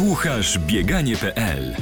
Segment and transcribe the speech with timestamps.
[0.00, 1.74] Słuchasz bieganie.pl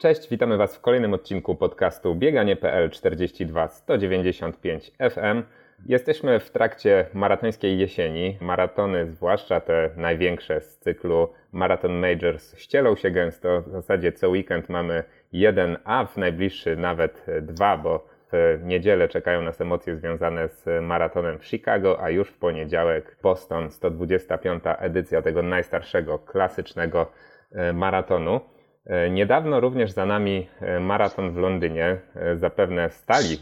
[0.00, 5.42] Cześć, witamy Was w kolejnym odcinku podcastu bieganie.pl 42 195 FM.
[5.86, 8.38] Jesteśmy w trakcie maratońskiej jesieni.
[8.40, 13.62] Maratony, zwłaszcza te największe z cyklu Marathon Majors, ścielą się gęsto.
[13.62, 19.42] W zasadzie co weekend mamy jeden, a w najbliższy nawet dwa, bo w niedzielę czekają
[19.42, 24.62] nas emocje związane z maratonem w Chicago, a już w poniedziałek Boston, 125.
[24.78, 27.12] edycja tego najstarszego, klasycznego
[27.52, 28.40] e, maratonu.
[28.86, 31.96] E, niedawno również za nami e, maraton w Londynie.
[32.34, 33.38] Zapewne stali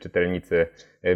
[0.00, 0.66] czytelnicy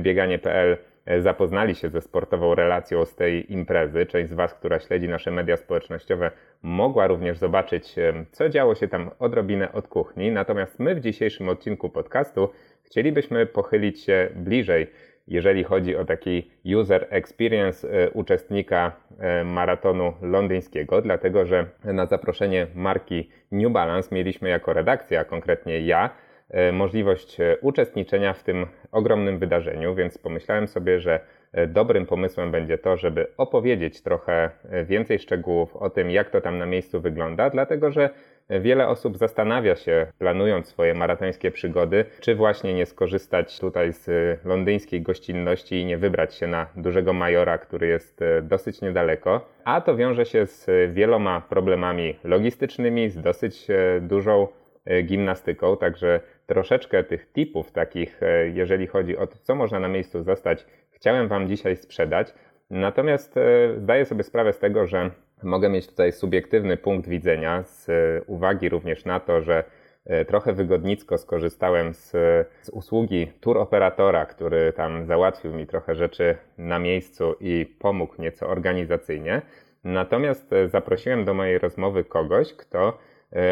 [0.01, 0.77] bieganie.pl
[1.19, 4.07] zapoznali się ze sportową relacją z tej imprezy.
[4.07, 6.31] Część z Was, która śledzi nasze media społecznościowe,
[6.63, 7.95] mogła również zobaczyć,
[8.33, 10.33] co działo się tam odrobinę od kuchni.
[10.33, 12.49] Natomiast my w dzisiejszym odcinku podcastu
[12.87, 14.87] Chcielibyśmy pochylić się bliżej,
[15.29, 22.67] jeżeli chodzi o taki user experience e, uczestnika e, maratonu londyńskiego, dlatego że na zaproszenie
[22.75, 26.11] marki New Balance mieliśmy jako redakcja, a konkretnie ja, e,
[26.73, 31.21] możliwość uczestniczenia w tym ogromnym wydarzeniu, więc pomyślałem sobie, że
[31.69, 34.51] dobrym pomysłem będzie to, żeby opowiedzieć trochę
[34.85, 38.11] więcej szczegółów o tym, jak to tam na miejscu wygląda, dlatego że
[38.51, 44.09] Wiele osób zastanawia się, planując swoje maratońskie przygody, czy właśnie nie skorzystać tutaj z
[44.45, 49.49] londyńskiej gościnności i nie wybrać się na dużego majora, który jest e, dosyć niedaleko.
[49.65, 54.49] A to wiąże się z wieloma problemami logistycznymi, z dosyć e, dużą
[54.85, 58.21] e, gimnastyką, także troszeczkę tych tipów takich,
[58.55, 62.35] jeżeli chodzi o to, co można na miejscu zostać, chciałem Wam dzisiaj sprzedać.
[62.71, 63.35] Natomiast
[63.77, 65.11] zdaję sobie sprawę z tego, że
[65.43, 67.87] Mogę mieć tutaj subiektywny punkt widzenia z
[68.27, 69.65] uwagi również na to, że
[70.05, 72.11] e, trochę wygodnicko skorzystałem z,
[72.63, 78.49] z usługi tour operatora, który tam załatwił mi trochę rzeczy na miejscu i pomógł nieco
[78.49, 79.43] organizacyjnie.
[79.85, 82.93] Natomiast e, zaprosiłem do mojej rozmowy kogoś, kto e,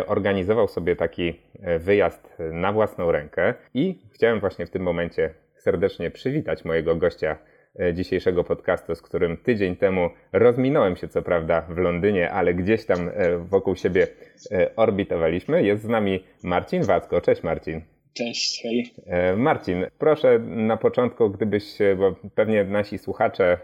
[0.06, 1.40] organizował sobie taki
[1.78, 7.38] wyjazd na własną rękę i chciałem właśnie w tym momencie serdecznie przywitać mojego gościa
[7.80, 12.86] E, dzisiejszego podcastu, z którym tydzień temu rozminąłem się co prawda w Londynie, ale gdzieś
[12.86, 14.06] tam e, wokół siebie
[14.50, 15.62] e, orbitowaliśmy.
[15.62, 17.20] Jest z nami Marcin Wacko.
[17.20, 17.80] Cześć Marcin.
[18.12, 18.92] Cześć, hej.
[19.36, 23.58] Marcin, proszę na początku, gdybyś, bo pewnie nasi słuchacze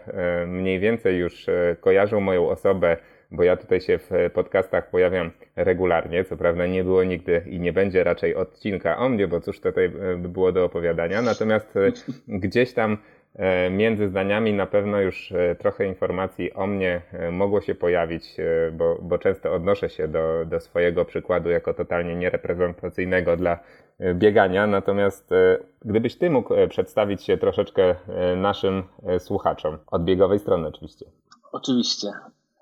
[0.47, 1.45] mniej więcej już
[1.79, 2.97] kojarzą moją osobę,
[3.31, 6.23] bo ja tutaj się w podcastach pojawiam regularnie.
[6.23, 9.89] Co prawda nie było nigdy i nie będzie raczej odcinka o mnie, bo cóż tutaj
[10.17, 11.21] by było do opowiadania.
[11.21, 11.73] Natomiast
[12.27, 12.97] gdzieś tam
[13.35, 18.37] E, między zdaniami na pewno już e, trochę informacji o mnie e, mogło się pojawić,
[18.71, 23.59] bo, bo często odnoszę się do, do swojego przykładu jako totalnie niereprezentacyjnego dla
[24.13, 24.67] biegania.
[24.67, 25.29] Natomiast
[25.85, 27.95] gdybyś ty mógł przedstawić się troszeczkę
[28.37, 28.83] naszym
[29.19, 31.05] słuchaczom, od biegowej strony oczywiście.
[31.51, 32.07] Oczywiście.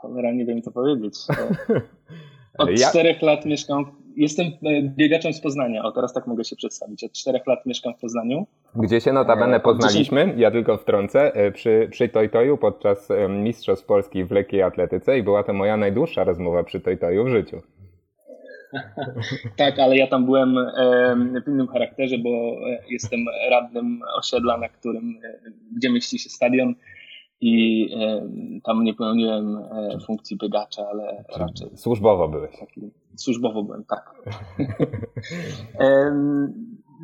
[0.02, 1.16] Cholera, nie wiem co powiedzieć.
[2.58, 2.90] Od ja...
[2.90, 3.86] czterech lat mieszkam
[4.20, 5.84] jestem e, biegaczem z Poznania.
[5.84, 7.04] O, teraz tak mogę się przedstawić.
[7.04, 8.48] Od czterech lat mieszkam w Poznaniu.
[8.76, 14.26] Gdzie się notabene e, poznaliśmy, ja tylko wtrącę, e, przy, przy Tojtoju podczas Mistrzostw Polski
[14.26, 17.62] w lekkiej atletyce i była to moja najdłuższa rozmowa przy Tojtoju w życiu.
[19.58, 20.56] tak, ale ja tam byłem
[21.46, 22.30] w innym charakterze, bo
[22.90, 25.20] jestem radnym osiedla, na którym,
[25.78, 26.76] gdzie mieści się stadion
[27.42, 27.90] i
[28.64, 29.58] tam nie pełniłem
[30.06, 31.78] funkcji biegacza, ale raczej...
[31.78, 32.60] Służbowo byłeś.
[32.60, 34.14] Taki, służbowo byłem, tak.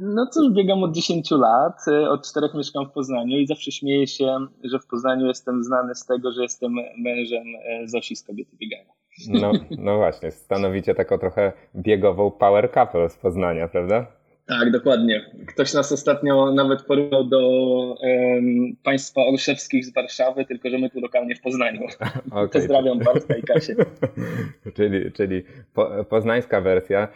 [0.01, 4.07] no cóż, biegam od 10 lat, e, od 4 mieszkam w Poznaniu i zawsze śmieję
[4.07, 8.57] się, że w Poznaniu jestem znany z tego, że jestem mężem e, Zosi z kobiety
[8.57, 8.93] biegania.
[9.29, 14.07] No, no właśnie, stanowicie taką trochę biegową power couple z Poznania, prawda?
[14.47, 15.25] Tak, dokładnie.
[15.47, 17.39] Ktoś nas ostatnio nawet porównał do
[18.01, 21.81] um, państwa Olszewskich z Warszawy, tylko że my tu lokalnie w Poznaniu.
[22.31, 22.49] Okay.
[22.49, 23.75] Pozdrawiam Bartka i Kasię.
[24.75, 27.07] czyli czyli po, poznańska wersja.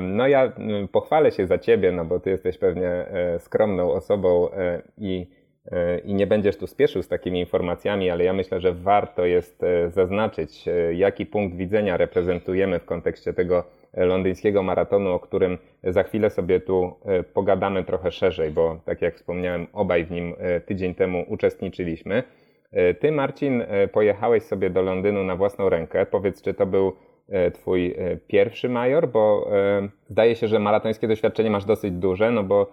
[0.00, 0.52] No ja
[0.92, 5.26] pochwalę się za ciebie, no bo ty jesteś pewnie e, skromną osobą e, i,
[5.72, 9.62] e, i nie będziesz tu spieszył z takimi informacjami, ale ja myślę, że warto jest
[9.88, 13.64] zaznaczyć, jaki punkt widzenia reprezentujemy w kontekście tego
[13.96, 19.14] londyńskiego maratonu, o którym za chwilę sobie tu e, pogadamy trochę szerzej, bo tak jak
[19.14, 22.22] wspomniałem, obaj w nim e, tydzień temu uczestniczyliśmy.
[22.72, 23.62] E, ty, Marcin,
[23.92, 26.06] pojechałeś sobie do Londynu na własną rękę.
[26.06, 26.92] Powiedz, czy to był
[27.52, 27.94] Twój
[28.26, 29.50] pierwszy major, bo
[30.08, 32.72] zdaje się, że maratońskie doświadczenie masz dosyć duże, no bo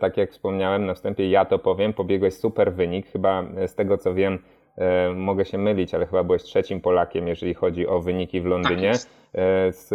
[0.00, 3.06] tak jak wspomniałem na wstępie, ja to powiem, pobiegłeś super wynik.
[3.06, 4.38] Chyba z tego co wiem,
[5.14, 8.92] mogę się mylić, ale chyba byłeś trzecim Polakiem, jeżeli chodzi o wyniki w Londynie.
[8.92, 9.00] Tak
[9.74, 9.90] z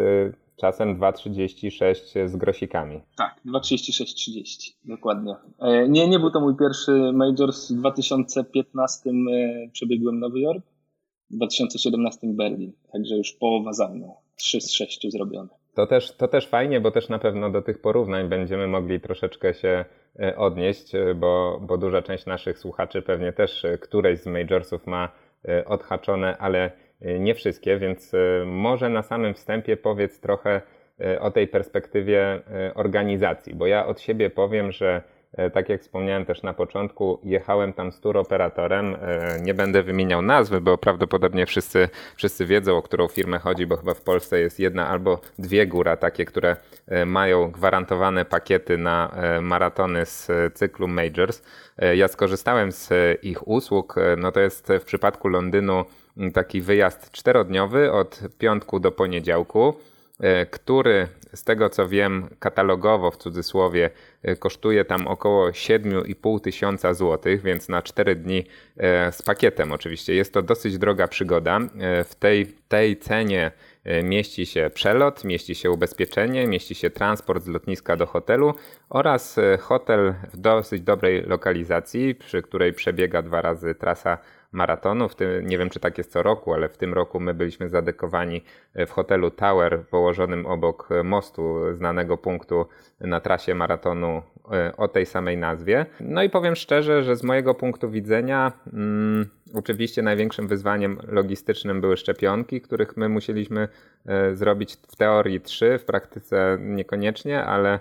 [0.55, 3.01] czasem 2,36 z grosikami.
[3.17, 5.35] Tak, 2,36,30, dokładnie.
[5.59, 7.53] E, nie, nie był to mój pierwszy major.
[7.53, 9.13] W 2015 e,
[9.71, 10.65] przebiegłem Nowy Jork
[11.31, 15.49] w 2017 Berlin, także już połowa za mną, 3 z 6 zrobione.
[15.73, 19.53] To też, to też fajnie, bo też na pewno do tych porównań będziemy mogli troszeczkę
[19.53, 19.85] się
[20.19, 25.09] e, odnieść, e, bo, bo duża część naszych słuchaczy pewnie też któreś z majorsów ma
[25.65, 26.71] odhaczone, ale
[27.19, 28.11] nie wszystkie, więc
[28.45, 30.61] może na samym wstępie powiedz trochę
[31.19, 32.41] o tej perspektywie
[32.75, 35.01] organizacji, bo ja od siebie powiem, że
[35.53, 38.97] tak jak wspomniałem też na początku, jechałem tam z tour operatorem.
[39.41, 43.93] Nie będę wymieniał nazwy, bo prawdopodobnie wszyscy, wszyscy wiedzą, o którą firmę chodzi, bo chyba
[43.93, 46.55] w Polsce jest jedna albo dwie góra takie, które
[47.05, 51.43] mają gwarantowane pakiety na maratony z cyklu Majors.
[51.95, 52.89] Ja skorzystałem z
[53.23, 53.95] ich usług.
[54.17, 55.85] No to jest w przypadku Londynu
[56.33, 59.73] taki wyjazd czterodniowy od piątku do poniedziałku.
[60.19, 63.89] E, który z tego co wiem katalogowo w cudzysłowie
[64.23, 68.45] e, kosztuje tam około 7,5 tysiąca złotych, więc na 4 dni
[68.77, 70.13] e, z pakietem oczywiście.
[70.13, 71.59] Jest to dosyć droga przygoda.
[72.05, 73.51] W tej, tej cenie
[74.03, 78.53] mieści się przelot, mieści się ubezpieczenie, mieści się transport z lotniska do hotelu
[78.89, 84.17] oraz hotel w dosyć dobrej lokalizacji, przy której przebiega dwa razy trasa
[84.53, 85.09] maratonu.
[85.09, 87.69] W tym, nie wiem, czy tak jest co roku, ale w tym roku my byliśmy
[87.69, 88.43] zadekowani
[88.75, 92.65] w hotelu Tower położonym obok mostu znanego punktu
[92.99, 94.21] na trasie maratonu
[94.51, 95.85] e, o tej samej nazwie.
[95.99, 101.97] No i powiem szczerze, że z mojego punktu widzenia mm, oczywiście największym wyzwaniem logistycznym były
[101.97, 103.67] szczepionki, których my musieliśmy
[104.05, 107.79] e, zrobić w teorii trzy, w praktyce niekoniecznie, ale E,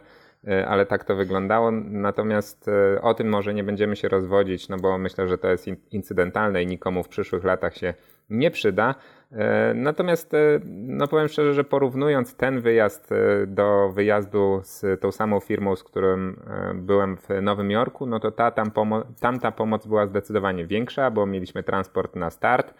[0.66, 1.70] ale tak to wyglądało.
[1.84, 5.66] Natomiast e, o tym może nie będziemy się rozwodzić, no bo myślę, że to jest
[5.90, 7.94] incydentalne i nikomu w przyszłych latach się
[8.30, 8.94] nie przyda.
[9.32, 10.32] E, natomiast
[10.64, 13.10] no powiem szczerze, że porównując ten wyjazd
[13.46, 16.40] do wyjazdu z tą samą firmą, z którym
[16.74, 21.26] byłem w Nowym Jorku, no to ta, tam pomo- tamta pomoc była zdecydowanie większa, bo
[21.26, 22.74] mieliśmy transport na start,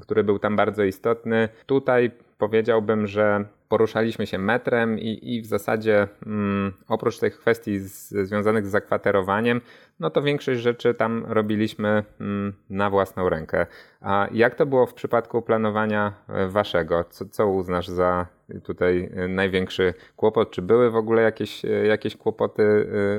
[0.00, 1.48] który był tam bardzo istotny.
[1.66, 2.10] Tutaj
[2.42, 8.66] powiedziałbym, że poruszaliśmy się metrem i, i w zasadzie mm, oprócz tych kwestii z, związanych
[8.66, 9.60] z zakwaterowaniem,
[10.00, 13.66] no to większość rzeczy tam robiliśmy mm, na własną rękę.
[14.00, 17.04] A jak to było w przypadku planowania e, waszego?
[17.04, 18.26] Co, co uznasz za
[18.64, 20.50] tutaj e, największy kłopot?
[20.50, 22.62] Czy były w ogóle jakieś, e, jakieś kłopoty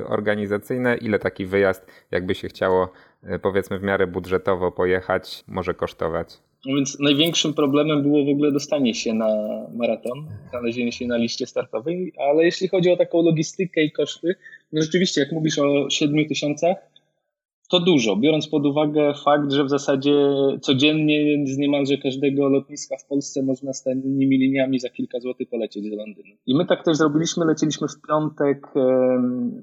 [0.06, 0.96] organizacyjne?
[0.96, 2.92] Ile taki wyjazd, jakby się chciało
[3.42, 6.40] powiedzmy w miarę budżetowo pojechać, może kosztować?
[6.66, 9.28] No więc największym problemem było w ogóle dostanie się na
[9.74, 14.34] maraton, znalezienie się na liście startowej, ale jeśli chodzi o taką logistykę i koszty,
[14.72, 16.76] no rzeczywiście, jak mówisz o 7 tysiącach,
[17.70, 20.14] to dużo, biorąc pod uwagę fakt, że w zasadzie
[20.60, 25.90] codziennie z niemalże każdego lotniska w Polsce można z tanimi liniami za kilka złotych polecieć
[25.90, 26.34] do Londynu.
[26.46, 28.66] I my tak też zrobiliśmy, leciliśmy w piątek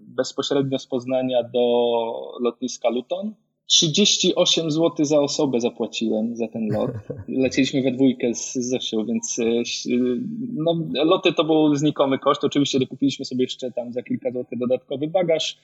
[0.02, 1.68] bezpośrednio z Poznania do
[2.42, 3.34] lotniska Luton,
[3.72, 6.92] 38 zł za osobę zapłaciłem za ten lot.
[7.28, 9.64] Lecieliśmy we dwójkę z, Zosią, więc e,
[10.54, 12.44] no, loty to był znikomy koszt.
[12.44, 15.58] Oczywiście dokupiliśmy sobie jeszcze tam za kilka złotych dodatkowy bagaż,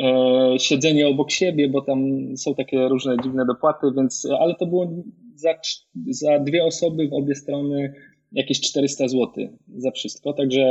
[0.00, 1.98] e, siedzenie obok siebie, bo tam
[2.36, 4.92] są takie różne dziwne dopłaty, więc, ale to było
[5.34, 5.54] za,
[6.08, 7.94] za dwie osoby w obie strony
[8.32, 10.64] jakieś 400 zł za wszystko, także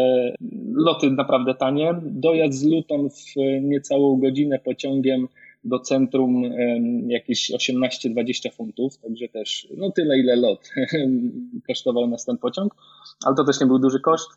[0.73, 1.95] loty naprawdę tanie.
[2.03, 5.27] Dojazd z Luton w niecałą godzinę pociągiem
[5.63, 6.43] do centrum
[7.07, 10.69] jakieś 18-20 funtów, także też no tyle, ile lot
[11.67, 12.75] kosztował nas ten pociąg,
[13.25, 14.29] ale to też nie był duży koszt.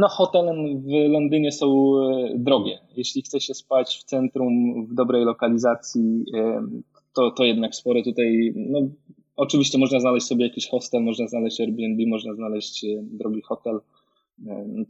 [0.00, 2.78] No, hotele w Londynie są e, drogie.
[2.96, 6.24] Jeśli chce się spać w centrum, w dobrej lokalizacji,
[7.14, 8.80] to, to jednak sporo tutaj, no,
[9.36, 13.80] oczywiście można znaleźć sobie jakiś hostel, można znaleźć Airbnb, można znaleźć e, drogi hotel.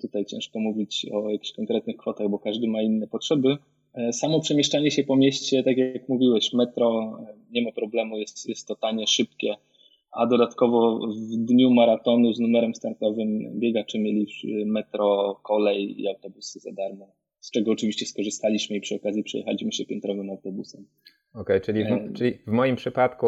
[0.01, 3.57] Tutaj ciężko mówić o jakichś konkretnych kwotach, bo każdy ma inne potrzeby.
[3.95, 8.49] E, samo przemieszczanie się po mieście, tak jak mówiłeś, metro e, nie ma problemu, jest,
[8.49, 9.55] jest to tanie, szybkie,
[10.13, 14.27] a dodatkowo w dniu maratonu z numerem startowym biegacze mieli
[14.67, 19.85] metro, kolej i autobusy za darmo, z czego oczywiście skorzystaliśmy i przy okazji przejechaliśmy się
[19.85, 20.87] piętrowym autobusem.
[21.35, 23.27] Okej, okay, czyli, w, czyli w moim przypadku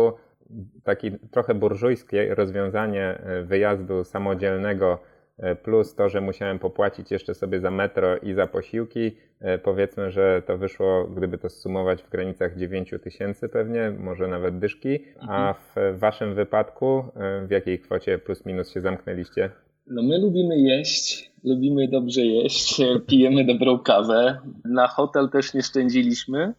[0.84, 5.13] takie trochę burżujskie rozwiązanie e, wyjazdu samodzielnego E,
[5.62, 10.42] plus to, że musiałem popłacić jeszcze sobie za metro i za posiłki, e, powiedzmy, że
[10.46, 15.54] to wyszło, gdyby to sumować w granicach 9 tysięcy pewnie, może nawet dyszki, a mhm.
[15.94, 19.50] w waszym wypadku e, w jakiej kwocie plus minus się zamknęliście?
[19.86, 24.38] No my lubimy jeść, lubimy dobrze jeść, pijemy dobrą kawę.
[24.64, 26.52] Na hotel też nie szczędziliśmy.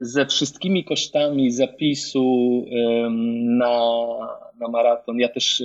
[0.00, 2.64] Ze wszystkimi kosztami zapisu
[3.58, 3.96] na,
[4.60, 5.62] na maraton, ja też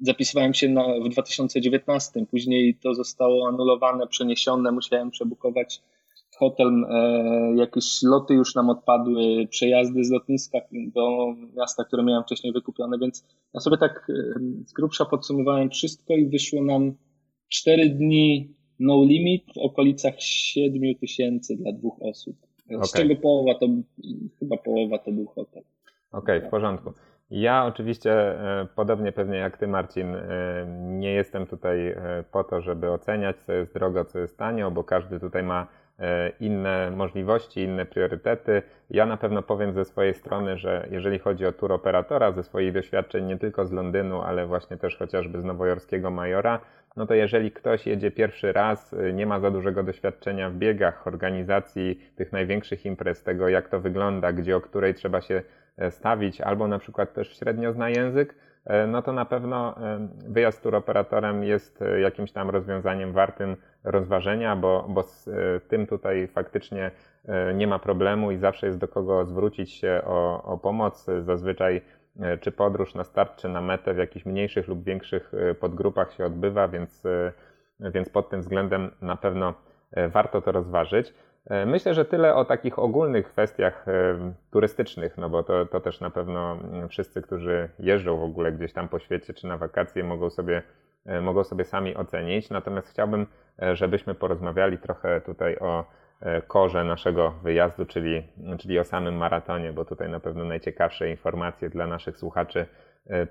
[0.00, 5.82] zapisywałem się na, w 2019, później to zostało anulowane, przeniesione, musiałem przebukować
[6.38, 12.52] hotel, e, jakieś loty już nam odpadły, przejazdy z lotniska do miasta, które miałem wcześniej
[12.52, 13.24] wykupione, więc
[13.54, 16.94] ja sobie tak e, z grubsza podsumowałem wszystko i wyszło nam
[17.48, 22.36] 4 dni no limit w okolicach 7 tysięcy dla dwóch osób.
[22.70, 22.88] Z okay.
[23.02, 23.66] czego połowa to,
[24.38, 25.62] chyba połowa to był hotel.
[26.12, 26.92] Okej, okay, w porządku.
[27.30, 30.20] Ja oczywiście, e, podobnie pewnie jak Ty, Marcin, e,
[30.78, 34.84] nie jestem tutaj e, po to, żeby oceniać, co jest drogo, co jest tanio, bo
[34.84, 35.66] każdy tutaj ma
[36.40, 38.62] inne możliwości, inne priorytety.
[38.90, 42.72] Ja na pewno powiem ze swojej strony, że jeżeli chodzi o tour operatora, ze swoich
[42.72, 46.60] doświadczeń nie tylko z Londynu, ale właśnie też chociażby z nowojorskiego Majora,
[46.96, 52.00] no to jeżeli ktoś jedzie pierwszy raz, nie ma za dużego doświadczenia w biegach, organizacji
[52.16, 55.42] tych największych imprez, tego jak to wygląda, gdzie o której trzeba się
[55.90, 60.62] stawić, albo na przykład też średnio zna język, e, no to na pewno e, wyjazd
[60.62, 65.30] turoperatorem jest jakimś tam rozwiązaniem wartym rozważenia, bo, bo z
[65.68, 66.90] tym tutaj faktycznie
[67.54, 71.06] nie ma problemu i zawsze jest do kogo zwrócić się o, o pomoc.
[71.20, 71.80] Zazwyczaj
[72.40, 76.68] czy podróż na start, czy na metę w jakichś mniejszych lub większych podgrupach się odbywa,
[76.68, 77.04] więc,
[77.80, 79.54] więc pod tym względem na pewno
[80.12, 81.14] warto to rozważyć.
[81.48, 83.92] E, myślę, że tyle o takich ogólnych kwestiach e,
[84.50, 88.72] turystycznych, no bo to, to też na pewno mm, wszyscy, którzy jeżdżą w ogóle gdzieś
[88.72, 90.62] tam po świecie czy na wakacje, mogą sobie,
[91.06, 92.50] e, mogą sobie sami ocenić.
[92.50, 93.26] Natomiast chciałbym,
[93.72, 95.84] żebyśmy porozmawiali trochę tutaj o
[96.46, 98.22] korze naszego wyjazdu, czyli,
[98.58, 102.66] czyli o samym maratonie, bo tutaj na pewno najciekawsze informacje dla naszych słuchaczy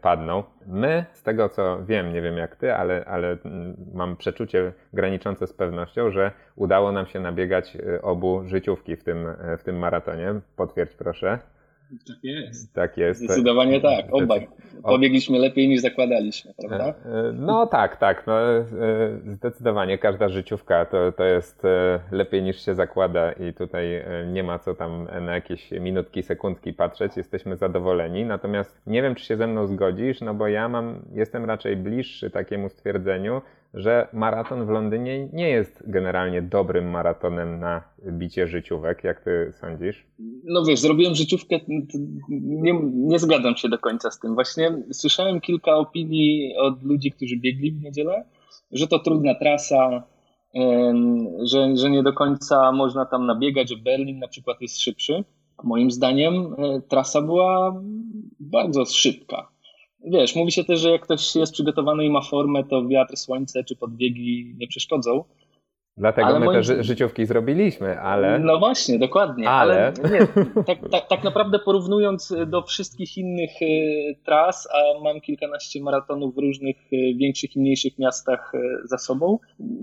[0.02, 0.44] padną.
[0.68, 5.48] My, z tego co wiem, nie wiem jak ty, ale, ale mm, mam przeczucie graniczące
[5.48, 9.78] z pewnością, że udało nam się nabiegać e, obu życiówki w tym, e, w tym
[9.78, 10.34] maratonie.
[10.56, 11.40] Potwierdź proszę.
[12.08, 12.74] Tak jest.
[12.74, 13.20] Tak jest.
[13.20, 14.48] Zdecydowanie tak, obaj.
[14.84, 16.94] Pobiegliśmy lepiej niż zakładaliśmy, prawda?
[17.34, 18.28] No tak, tak.
[18.28, 18.38] No,
[19.36, 21.64] zdecydowanie każda życiówka to, to jest
[22.12, 27.18] lepiej niż się zakłada i tutaj nie ma co tam na jakieś minutki, sekundki patrzeć.
[27.18, 28.26] Jesteśmy zadowoleni.
[28.26, 32.30] Natomiast nie wiem, czy się ze mną zgodzisz, no bo ja mam, jestem raczej bliższy
[32.30, 33.42] takiemu stwierdzeniu,
[33.78, 40.06] że maraton w Londynie nie jest generalnie dobrym maratonem na bicie życiówek, jak ty sądzisz?
[40.44, 41.60] No wiesz, zrobiłem życiówkę,
[42.30, 44.34] nie, nie zgadzam się do końca z tym.
[44.34, 48.26] Właśnie słyszałem kilka opinii od ludzi, którzy biegli w niedzielę,
[48.72, 50.04] że to trudna trasa,
[51.44, 55.24] że, że nie do końca można tam nabiegać, że Berlin na przykład jest szybszy.
[55.64, 57.82] Moim zdaniem e, trasa była
[58.40, 59.57] bardzo szybka
[60.12, 63.64] wiesz, mówi się też, że jak ktoś jest przygotowany i ma formę, to wiatr, słońce
[63.64, 65.24] czy podbiegi nie przeszkodzą.
[65.98, 66.64] Dlatego ale my moim...
[66.64, 68.40] te życiówki zrobiliśmy, ale.
[68.40, 69.50] No właśnie, dokładnie.
[69.50, 70.28] Ale, ale nie,
[70.64, 76.38] tak, tak, tak, naprawdę porównując do wszystkich innych y, tras, a mam kilkanaście maratonów w
[76.38, 79.40] różnych y, większych i mniejszych miastach y, za sobą,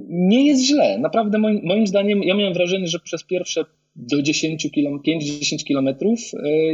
[0.09, 0.99] nie jest źle.
[0.99, 3.65] Naprawdę moim, moim zdaniem, ja miałem wrażenie, że przez pierwsze
[3.97, 6.19] do 10 km, 5-10 kilometrów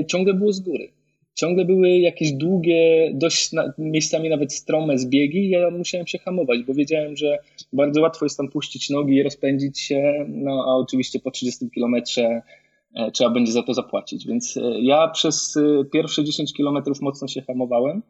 [0.08, 0.92] ciągle było z góry
[1.40, 6.74] ciągle były jakieś długie, dość na, miejscami nawet strome zbiegi ja musiałem się hamować, bo
[6.74, 7.38] wiedziałem, że
[7.72, 12.42] bardzo łatwo jest tam puścić nogi i rozpędzić się, no a oczywiście po 30 kilometrze
[12.94, 14.26] e, trzeba będzie za to zapłacić.
[14.26, 18.02] Więc e, ja przez e, pierwsze 10 kilometrów mocno się hamowałem,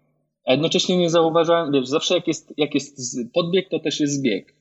[0.45, 4.55] a jednocześnie nie zauważałem, wiesz, zawsze jak jest, jak jest podbieg, to też jest zbieg.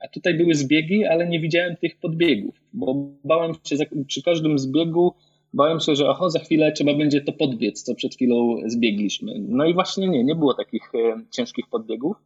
[0.00, 3.76] A tutaj były zbiegi, ale nie widziałem tych podbiegów, bo bałem się
[4.06, 5.14] przy każdym zbiegu
[5.54, 9.34] bałem się, że oho, za chwilę trzeba będzie to podbiec, co przed chwilą zbiegliśmy.
[9.48, 12.16] No i właśnie nie, nie było takich e, ciężkich podbiegów.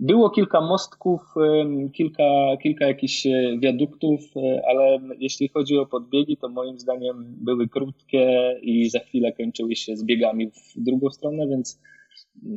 [0.00, 4.20] Było kilka mostków, e, kilka, kilka jakichś e, wiaduktów,
[4.68, 9.96] ale jeśli chodzi o podbiegi, to moim zdaniem były krótkie i za chwilę kończyły się
[9.96, 11.80] zbiegami w drugą stronę, więc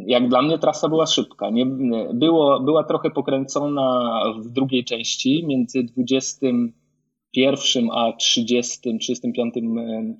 [0.08, 1.50] jak dla mnie trasa była szybka.
[1.50, 1.65] Nie,
[2.13, 4.13] było, była trochę pokręcona
[4.44, 6.48] w drugiej części między 20
[7.31, 9.61] pierwszym a 30, 35 e,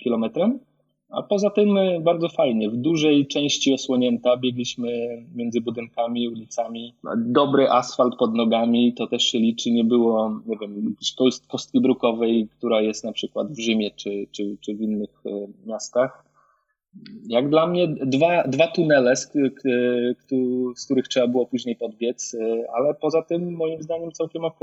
[0.04, 0.60] kilometrem.
[1.10, 4.90] A poza tym e, bardzo fajnie, w dużej części osłonięta, biegliśmy
[5.36, 6.94] między budynkami, ulicami.
[7.18, 11.16] Dobry asfalt pod nogami, to też się liczy, nie było, nie wiem, jakiejś
[11.48, 16.31] kostki brukowej, która jest na przykład w Rzymie czy, czy, czy w innych e, miastach.
[17.28, 19.32] Jak dla mnie dwa, dwa tunele, z,
[20.76, 22.38] z których trzeba było później podbiec,
[22.74, 24.60] ale poza tym moim zdaniem całkiem ok.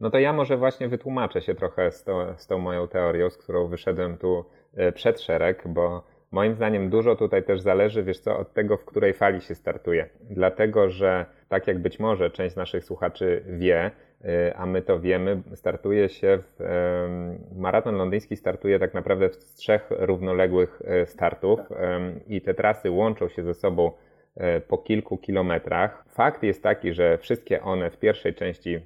[0.00, 3.36] No to ja może właśnie wytłumaczę się trochę z, to, z tą moją teorią, z
[3.36, 4.44] którą wyszedłem tu
[4.76, 8.84] e, przed szereg, bo moim zdaniem dużo tutaj też zależy, wiesz co, od tego, w
[8.84, 10.08] której fali się startuje.
[10.30, 13.90] Dlatego, że tak jak być może część naszych słuchaczy wie,
[14.56, 16.56] a my to wiemy, startuje się w,
[17.56, 21.60] maraton londyński startuje tak naprawdę z trzech równoległych e, startów
[22.26, 23.92] i te trasy łączą się ze sobą
[24.68, 26.04] po kilku kilometrach.
[26.08, 28.80] Fakt jest taki, że wszystkie one w pierwszej części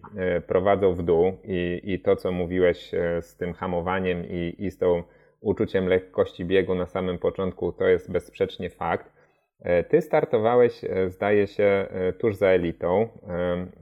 [0.47, 5.03] prowadzą w dół i, i to, co mówiłeś z tym hamowaniem i, i z tą
[5.41, 9.22] uczuciem lekkości biegu na samym początku, to jest bezsprzecznie fakt.
[9.63, 13.09] E, ty startowałeś, e, zdaje się, e, tuż za elitą.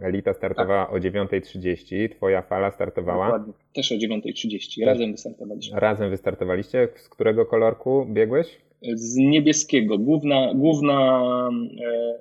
[0.01, 0.95] Elita startowała tak.
[0.95, 3.27] o 9.30, twoja fala startowała?
[3.27, 3.53] Dokładnie.
[3.75, 5.81] Też o 9.30, razem wystartowaliśmy.
[5.81, 6.89] Razem wystartowaliście.
[6.97, 8.59] Z którego kolorku biegłeś?
[8.95, 9.99] Z niebieskiego.
[9.99, 11.23] Główna, główna,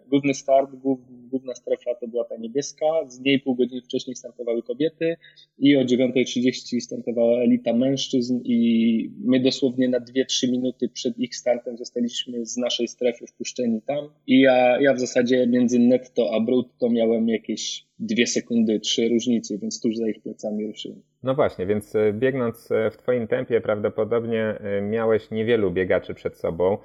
[0.10, 0.76] główny start,
[1.30, 2.86] główna strefa to była ta niebieska.
[3.08, 5.18] Z niej pół godziny wcześniej startowały kobiety
[5.60, 11.78] i o 9.30 startowała elita mężczyzn i my dosłownie na 2-3 minuty przed ich startem
[11.78, 16.90] zostaliśmy z naszej strefy wpuszczeni tam i ja, ja w zasadzie między netto a brutto
[16.90, 21.02] miałem jakieś dwie sekundy, trzy różnicy, więc tuż za ich plecami ruszyłem.
[21.24, 26.38] No właśnie, więc e, biegnąc e, w Twoim tempie prawdopodobnie e, miałeś niewielu biegaczy przed
[26.38, 26.78] sobą.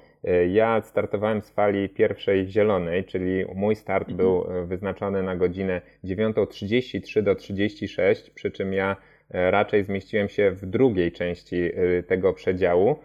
[0.49, 4.17] Ja startowałem z fali pierwszej zielonej, czyli mój start mhm.
[4.17, 8.95] był wyznaczony na godzinę 9.33 do 36, przy czym ja
[9.29, 11.71] raczej zmieściłem się w drugiej części
[12.07, 12.95] tego przedziału.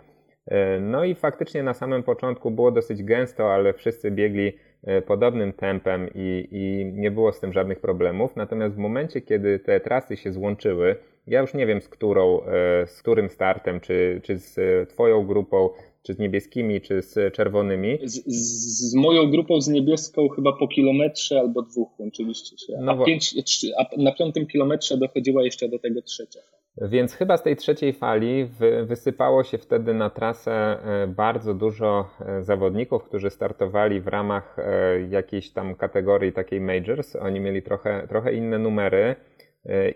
[0.80, 4.52] No i faktycznie na samym początku było dosyć gęsto, ale wszyscy biegli
[4.84, 8.36] E, podobnym tempem i, i nie było z tym żadnych problemów.
[8.36, 10.96] Natomiast w momencie, kiedy te trasy się złączyły,
[11.26, 15.68] ja już nie wiem z którą, e, z którym startem, czy, czy z Twoją grupą,
[16.02, 17.98] czy z niebieskimi, czy z czerwonymi.
[18.02, 22.72] Z, z, z, moją grupą z niebieską chyba po kilometrze albo dwóch łączyliście się.
[22.80, 23.34] No a, pięć,
[23.78, 26.40] a na piątym kilometrze dochodziła jeszcze do tego trzecia.
[26.76, 28.48] Więc chyba z tej trzeciej fali
[28.84, 35.00] wysypało się wtedy na trasę e, bardzo dużo e, zawodników, którzy startowali w ramach e,
[35.08, 37.16] jakiejś tam kategorii takiej majors.
[37.16, 39.16] Oni mieli trochę, trochę inne numery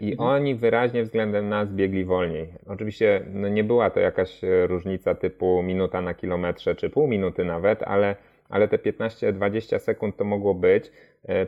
[0.01, 0.29] i mhm.
[0.29, 2.55] oni wyraźnie względem nas biegli wolniej.
[2.67, 7.83] Oczywiście no nie była to jakaś różnica typu minuta na kilometrze czy pół minuty nawet,
[7.83, 8.17] ale,
[8.49, 10.93] ale te 15-20 sekund to mogło być,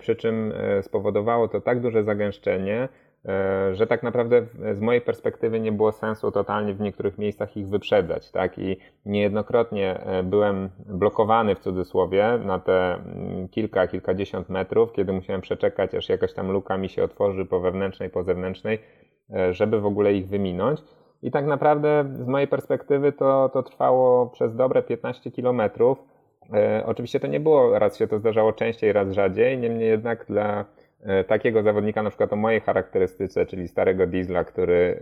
[0.00, 3.05] przy czym spowodowało to tak duże zagęszczenie, E,
[3.72, 8.30] że tak naprawdę z mojej perspektywy nie było sensu totalnie w niektórych miejscach ich wyprzedzać,
[8.30, 8.58] tak?
[8.58, 15.40] I niejednokrotnie e, byłem blokowany w cudzysłowie na te mm, kilka, kilkadziesiąt metrów, kiedy musiałem
[15.40, 18.78] przeczekać, aż jakaś tam luka mi się otworzy po wewnętrznej, po zewnętrznej,
[19.34, 20.80] e, żeby w ogóle ich wyminąć.
[21.22, 25.98] I tak naprawdę z mojej perspektywy to, to trwało przez dobre 15 kilometrów.
[26.84, 30.75] Oczywiście to nie było, raz się to zdarzało częściej, raz rzadziej, niemniej jednak dla E,
[31.28, 34.98] takiego zawodnika na przykład o mojej charakterystyce, czyli starego diesla, który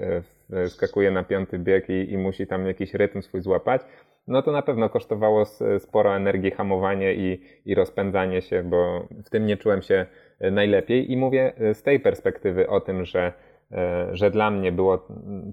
[0.52, 3.82] e, skakuje na piąty bieg i, i, musi tam jakiś rytm swój złapać,
[4.26, 5.44] no to na pewno kosztowało
[5.78, 10.06] sporo energii hamowanie i, i rozpędzanie się, bo w tym nie czułem się
[10.40, 13.32] e, najlepiej i mówię z tej perspektywy o tym, że
[14.12, 15.08] że dla mnie było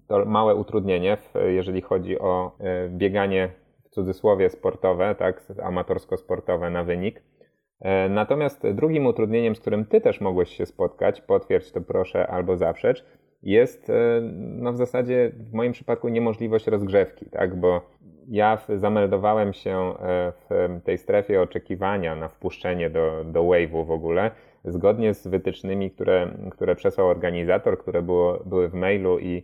[0.07, 2.51] to małe utrudnienie, jeżeli chodzi o
[2.89, 3.49] bieganie
[3.85, 7.21] w cudzysłowie sportowe, tak, amatorsko-sportowe na wynik.
[7.81, 12.57] E, natomiast drugim utrudnieniem, z którym ty też mogłeś się spotkać, potwierdź to proszę albo
[12.57, 13.05] zaprzecz,
[13.43, 13.93] jest e,
[14.37, 17.59] no w zasadzie w moim przypadku niemożliwość rozgrzewki, tak?
[17.59, 17.81] bo
[18.27, 19.93] ja zameldowałem się e,
[20.49, 24.31] w tej strefie oczekiwania na wpuszczenie do, do wave'u w ogóle,
[24.65, 29.43] zgodnie z wytycznymi, które, które przesłał organizator, które było, były w mailu i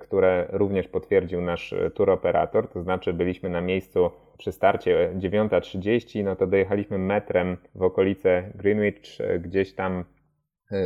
[0.00, 6.36] które również potwierdził nasz tour operator, to znaczy byliśmy na miejscu przy starcie 9.30, no
[6.36, 10.04] to dojechaliśmy metrem w okolice Greenwich, e, gdzieś tam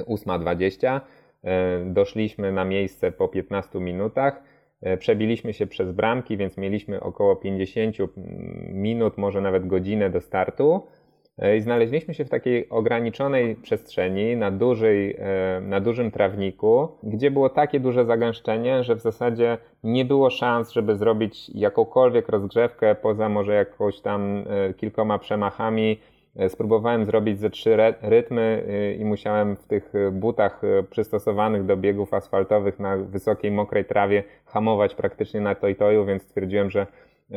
[0.07, 1.01] 8.20.
[1.45, 4.43] E, doszliśmy na miejsce po 15 minutach.
[4.99, 7.97] Przebiliśmy się przez bramki, więc mieliśmy około 50
[8.73, 10.87] minut, może nawet godzinę do startu.
[11.41, 17.31] E, I znaleźliśmy się w takiej ograniczonej przestrzeni, na, dużej, e, na dużym trawniku, gdzie
[17.31, 23.29] było takie duże zagęszczenie, że w zasadzie nie było szans, żeby zrobić jakąkolwiek rozgrzewkę poza
[23.29, 26.01] może jakąś tam e, kilkoma przemachami.
[26.49, 28.65] Spróbowałem zrobić ze trzy rytmy
[28.99, 35.41] i musiałem w tych butach przystosowanych do biegów asfaltowych na wysokiej, mokrej trawie hamować praktycznie
[35.41, 36.87] na toj-toju, więc stwierdziłem, że,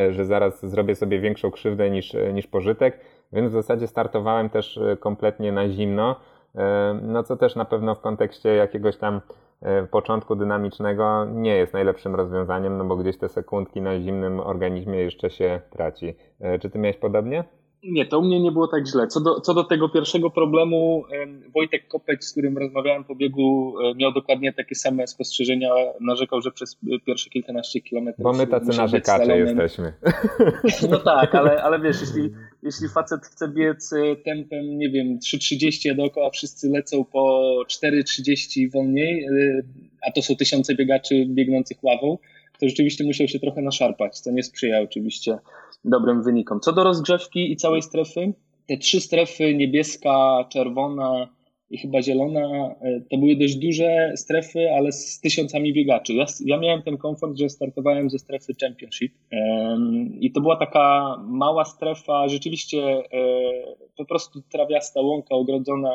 [0.10, 3.00] że zaraz zrobię sobie większą krzywdę niż, niż pożytek
[3.34, 6.16] więc w zasadzie startowałem też e, kompletnie na zimno,
[6.56, 9.22] e, no co też na pewno w kontekście jakiegoś tam
[9.62, 15.00] e, początku dynamicznego nie jest najlepszym rozwiązaniem, no bo gdzieś te sekundki na zimnym organizmie
[15.00, 16.16] jeszcze się traci.
[16.62, 17.44] Czy ty miałeś podobnie?
[17.84, 19.08] Nie, to u mnie nie było tak źle.
[19.08, 21.04] Co do, co do tego pierwszego problemu,
[21.54, 25.69] Wojtek Kopeć, z którym rozmawiałem po biegu, miał dokładnie takie same spostrzeżenia.
[26.02, 28.24] Narzekał, że przez pierwsze kilkanaście kilometrów.
[28.24, 29.93] Bo my tacy narzekacze jesteśmy.
[30.91, 35.91] No tak, ale, ale wiesz, jeśli, jeśli facet chce biec e, tempem, nie wiem, 3,30,
[35.91, 39.30] a dookoła wszyscy lecą po 4,30 wolniej, e,
[40.08, 42.17] a to są tysiące biegaczy biegnących ławą,
[42.60, 45.38] to rzeczywiście musiał się trochę naszarpać, co nie sprzyja oczywiście
[45.86, 46.60] dobrym wynikom.
[46.60, 48.34] Co do rozgrzewki i całej strefy,
[48.68, 51.30] te trzy strefy niebieska, czerwona
[51.70, 56.13] i chyba zielona, e, to były dość duże strefy, ale z tysiącami biegaczy.
[56.13, 59.13] Ja, ja miałem ten komfort, że startowałem ze strefy Championship
[60.20, 63.04] i to była taka mała strefa, rzeczywiście e,
[63.98, 65.92] po prostu trawiasta łąka ogrodzona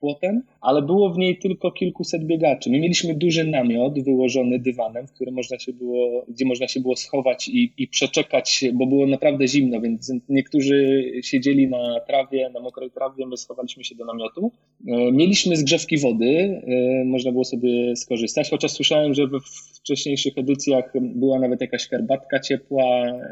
[0.00, 2.70] płotem, ale było w niej tylko kilkuset biegaczy.
[2.70, 6.96] My mieliśmy duży namiot wyłożony dywanem, w którym można się było, gdzie można się było
[6.96, 12.90] schować i, i przeczekać, bo było naprawdę zimno, więc niektórzy siedzieli na trawie, na mokrej
[12.90, 14.52] trawie, my schowaliśmy się do namiotu.
[14.88, 19.38] E, mieliśmy zgrzewki wody, e, można było sobie skorzystać, chociaż słyszałem, że we
[19.74, 23.22] wcześniejszych edycjach była nawet jakaś herbatka ciepła, e,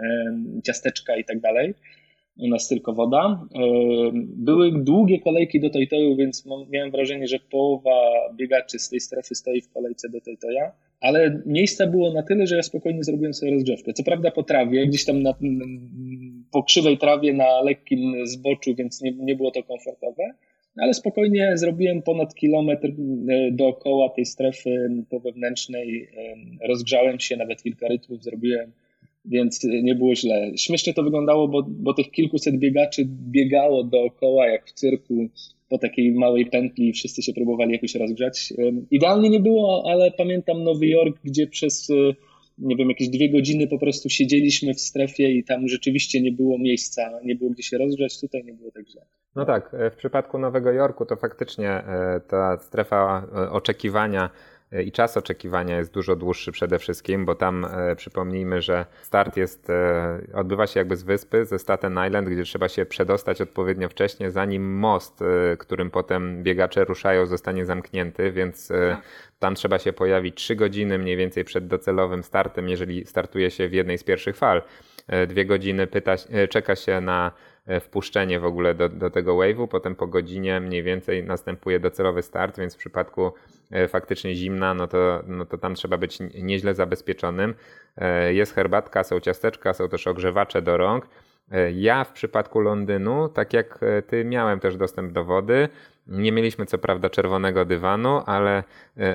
[0.65, 1.75] ciasteczka i tak dalej
[2.39, 3.47] u nas tylko woda.
[4.37, 9.61] Były długie kolejki do Toytoju, więc miałem wrażenie, że połowa biegaczy z tej strefy stoi
[9.61, 13.93] w kolejce do Toytoja, ale miejsca było na tyle, że ja spokojnie zrobiłem sobie rozgrzewkę.
[13.93, 15.35] Co prawda po trawie, gdzieś tam na,
[16.53, 20.23] po krzywej trawie na lekkim zboczu, więc nie, nie było to komfortowe,
[20.77, 22.93] ale spokojnie zrobiłem ponad kilometr e,
[23.51, 26.09] dookoła tej strefy po wewnętrznej,
[26.69, 28.73] rozgrzałem się, nawet kilka rytmów zrobiłem
[29.25, 30.53] więc nie było źle.
[30.57, 35.29] Śmiesznie to wyglądało, bo, bo tych kilkuset biegaczy biegało dookoła jak w cyrku
[35.69, 38.53] po takiej małej pętli i wszyscy się próbowali jakoś rozgrzać.
[38.91, 41.95] Idealnie nie było, ale pamiętam Nowy Jork, gdzie przez e,
[42.59, 46.59] nie wiem, jakieś dwie godziny po prostu siedzieliśmy w strefie i tam rzeczywiście nie było
[46.59, 49.03] miejsca, nie było gdzie się rozgrzać, tutaj nie było tak źle.
[49.37, 51.83] No tak, e, w przypadku Nowego Jorku to faktycznie
[52.29, 54.31] ta strefa oczekiwania
[54.81, 59.71] i czas oczekiwania jest dużo dłuższy przede wszystkim, bo tam e, przypomnijmy, że start jest,
[59.71, 64.31] e, odbywa się jakby z wyspy, ze Staten Island, gdzie trzeba się przedostać odpowiednio wcześnie,
[64.31, 69.03] zanim most, e, którym potem biegacze ruszają, zostanie zamknięty, więc tak.
[69.39, 73.73] tam trzeba się pojawić 3 godziny mniej więcej przed docelowym startem, jeżeli startuje się w
[73.73, 74.63] jednej z pierwszych fal.
[75.29, 76.15] Dwie godziny pyta,
[76.51, 77.33] czeka się na
[77.81, 82.59] wpuszczenie w ogóle do, do tego wave'u, potem po godzinie mniej więcej następuje docelowy start,
[82.59, 83.33] więc w przypadku
[83.73, 87.55] E, faktycznie zimna, no to, no to tam trzeba być nieźle zabezpieczonym.
[87.97, 91.07] E, jest herbatka, są ciasteczka, są też ogrzewacze do rąk.
[91.53, 95.69] E, ja w przypadku Londynu, tak jak ty, miałem też dostęp do wody.
[96.07, 98.63] Nie mieliśmy co prawda czerwonego dywanu, ale,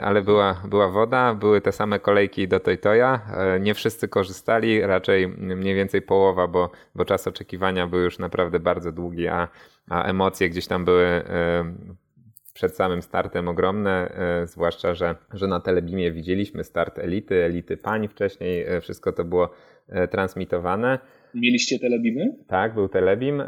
[0.02, 3.22] ale była, była woda, były te same kolejki do Toytoja.
[3.60, 8.92] Nie wszyscy korzystali, raczej mniej więcej połowa, bo, bo czas oczekiwania był już naprawdę bardzo
[8.92, 9.48] długi, a,
[9.90, 11.24] a emocje gdzieś tam były
[12.58, 18.08] przed samym startem ogromne, e, zwłaszcza, że, że na Telebimie widzieliśmy start elity, elity pań
[18.08, 19.50] wcześniej, e, wszystko to było
[19.90, 21.00] e, transmitowane.
[21.38, 22.36] Mieliście telebimy?
[22.48, 23.48] Tak, był telebim, e,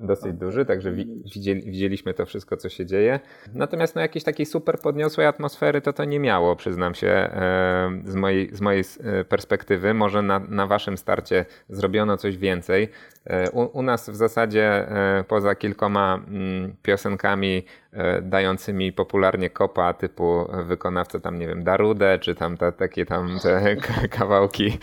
[0.00, 0.92] dosyć duży, także
[1.34, 3.20] widzieli, widzieliśmy to wszystko, co się dzieje.
[3.54, 8.14] Natomiast no, jakiejś takiej super podniosłej atmosfery to to nie miało, przyznam się, e, z
[8.14, 9.94] mojej, z mojej e, perspektywy.
[9.94, 12.88] Może na, na waszym starcie zrobiono coś więcej.
[13.52, 14.86] U, u nas w zasadzie
[15.28, 17.62] poza kilkoma mm, piosenkami
[18.22, 23.76] dającymi popularnie kopa typu wykonawca tam, nie wiem, Darudę, czy tam te, takie tam te
[24.18, 24.78] kawałki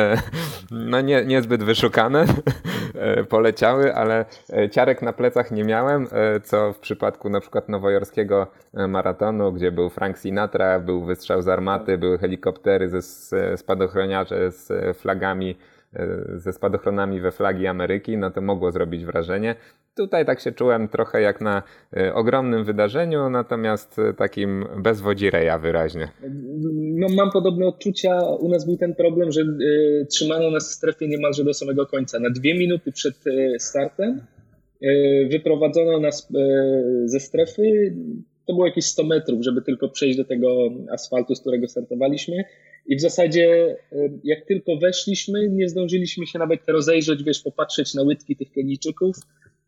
[0.70, 2.24] no nie, niezbyt zbyt wyszukane
[2.94, 7.68] e, poleciały, ale e, ciarek na plecach nie miałem, e, co w przypadku na przykład
[7.68, 8.46] nowojorskiego
[8.88, 13.02] maratonu, gdzie był Frank Sinatra, był wystrzał z armaty, były helikoptery ze
[13.56, 15.56] spadochroniarze z flagami
[16.36, 19.54] ze spadochronami we flagi Ameryki, no to mogło zrobić wrażenie.
[19.96, 21.62] Tutaj tak się czułem trochę jak na
[21.96, 26.08] e, ogromnym wydarzeniu, natomiast e, takim bez wodzireja wyraźnie.
[26.74, 28.20] No, mam podobne odczucia.
[28.40, 32.20] U nas był ten problem, że y, trzymano nas w strefie niemalże do samego końca.
[32.20, 33.14] Na dwie minuty przed
[33.58, 34.20] startem
[34.82, 36.28] y, wyprowadzono nas
[37.04, 37.94] ze strefy.
[38.46, 42.44] To było jakieś 100 metrów, żeby tylko przejść do tego asfaltu, z którego startowaliśmy.
[42.86, 43.76] I w zasadzie,
[44.24, 49.16] jak tylko weszliśmy, nie zdążyliśmy się nawet rozejrzeć, wiesz, popatrzeć na łydki tych Kenijczyków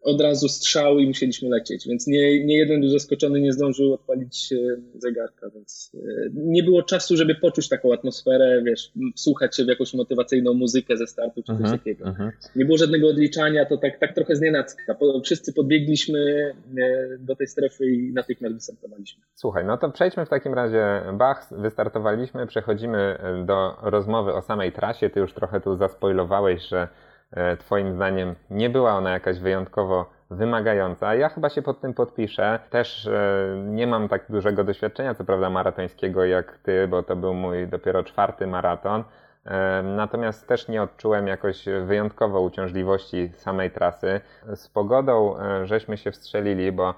[0.04, 4.52] od razu strzał i musieliśmy lecieć, więc nie, nie jeden był zaskoczony, nie zdążył odpalić
[4.52, 4.56] e,
[5.00, 9.94] zegarka, więc e, nie było czasu, żeby poczuć taką atmosferę, wiesz, słuchać się w jakąś
[9.94, 12.04] motywacyjną muzykę ze startu czy coś mhm, takiego.
[12.04, 12.30] Mhm.
[12.56, 14.96] Nie było żadnego odliczania, to tak, tak trochę znienacka.
[15.24, 19.22] Wszyscy podbiegliśmy e, do tej strefy i natychmiast wystartowaliśmy.
[19.34, 25.10] Słuchaj, no to przejdźmy w takim razie, Bach, wystartowaliśmy, przechodzimy do rozmowy o samej trasie.
[25.10, 26.88] Ty już trochę tu zaspoilowałeś, że
[27.58, 31.14] twoim zdaniem nie była ona jakaś wyjątkowo wymagająca.
[31.14, 32.58] Ja chyba się pod tym podpiszę.
[32.70, 37.34] Też e, nie mam tak dużego doświadczenia, co prawda, maratońskiego jak ty, bo to był
[37.34, 39.04] mój dopiero czwarty maraton.
[39.44, 44.20] E, natomiast też nie odczułem jakoś wyjątkowo uciążliwości samej trasy.
[44.54, 46.94] Z pogodą żeśmy się wstrzelili, bo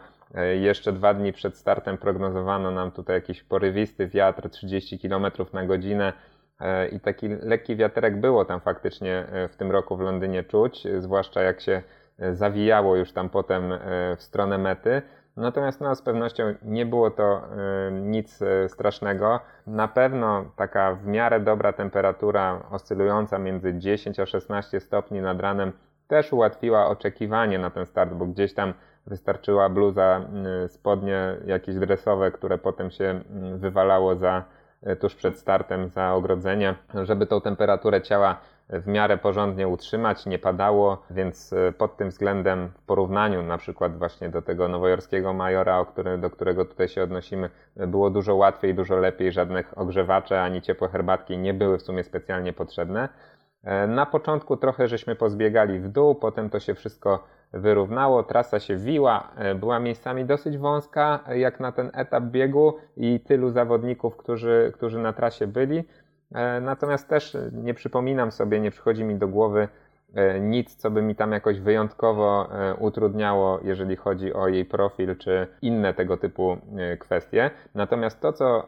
[0.61, 6.12] jeszcze dwa dni przed startem prognozowano nam tutaj jakiś porywisty wiatr 30 km na godzinę
[6.12, 6.36] E,
[6.92, 11.42] I taki lekki wiaterek było tam faktycznie e, w tym roku w Londynie czuć, zwłaszcza
[11.42, 11.83] jak się
[12.33, 13.73] zawijało już tam potem
[14.16, 15.03] w stronę mety.
[15.37, 17.42] Natomiast no, z pewnością nie było to
[17.92, 19.40] nic strasznego.
[19.66, 25.73] Na pewno taka w miarę dobra temperatura oscylująca między 10 a 16 stopni nad ranem
[26.09, 28.75] też ułatwiła oczekiwanie na ten start, bo gdzieś tam
[29.07, 30.21] wystarczyła bluza,
[30.69, 33.21] spodnie jakieś dresowe, które potem się
[33.55, 34.45] wywalało za,
[35.01, 41.03] tuż przed startem za ogrodzenie, żeby tą temperaturę ciała w miarę porządnie utrzymać, nie padało,
[41.11, 45.87] więc pod tym względem w porównaniu na przykład właśnie do tego nowojorskiego majora,
[46.18, 51.38] do którego tutaj się odnosimy, było dużo łatwiej, dużo lepiej, żadnych ogrzewaczy ani ciepłe herbatki
[51.38, 53.09] nie były w sumie specjalnie potrzebne.
[53.64, 58.77] E, na początku trochę żeśmy pozbiegali w dół, potem to się wszystko wyrównało, trasa się
[58.77, 64.73] wiła, e, była miejscami dosyć wąska, jak na ten etap biegu i tylu zawodników, którzy,
[64.75, 65.85] którzy na trasie byli.
[66.35, 69.69] E, natomiast też nie przypominam sobie, nie przychodzi mi do głowy
[70.41, 75.95] nic, co by mi tam jakoś wyjątkowo utrudniało, jeżeli chodzi o jej profil czy inne
[75.95, 76.57] tego typu
[76.99, 77.51] kwestie.
[77.75, 78.67] Natomiast to, co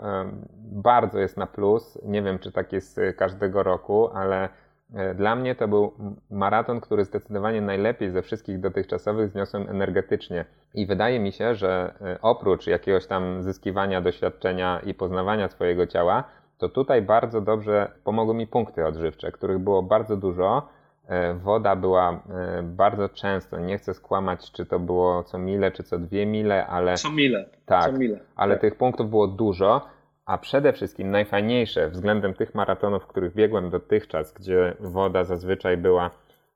[0.59, 4.68] bardzo jest na plus, nie wiem czy tak jest każdego roku, ale E,
[5.15, 5.93] dla mnie to był
[6.31, 10.45] maraton, który zdecydowanie najlepiej ze wszystkich dotychczasowych zniosłem energetycznie.
[10.75, 16.25] I wydaje mi się, że e, oprócz jakiegoś tam zyskiwania doświadczenia i poznawania swojego ciała,
[16.59, 20.69] to tutaj bardzo dobrze pomogły mi punkty odżywcze, których było bardzo dużo.
[21.07, 22.23] E, woda była
[22.63, 26.95] bardzo często, nie chcę skłamać, czy to było co mile, czy co dwie mile, ale.
[26.95, 27.45] Co mile.
[27.67, 28.21] Tak, co mile.
[28.37, 28.61] ale tak.
[28.61, 29.98] tych punktów było dużo
[30.29, 36.11] a przede wszystkim najfajniejsze względem tych maratonów, których biegłem dotychczas, gdzie woda zazwyczaj była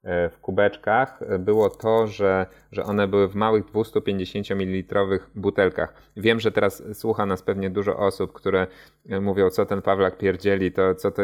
[0.05, 4.95] w kubeczkach e, było to, że, że one były w małych 250 ml
[5.35, 5.95] butelkach.
[6.17, 8.67] Wiem, że teraz słucha nas pewnie dużo osób, które
[9.09, 11.23] e, mówią, co ten Pawlak pierdzieli, to co to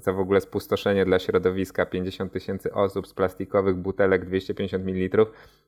[0.00, 5.26] za w ogóle spustoszenie dla środowiska, 50 tysięcy osób z plastikowych butelek 250 ml.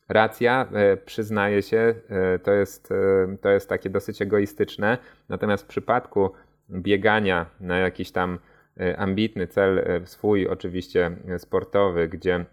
[0.09, 0.69] Racja,
[1.05, 1.95] przyznaję się,
[2.43, 2.93] to jest,
[3.41, 6.31] to jest takie dosyć egoistyczne, natomiast w przypadku
[6.71, 8.52] biegania na jakiś tam E,
[8.97, 12.45] ambitny cel e, swój, oczywiście e, sportowy, gdzie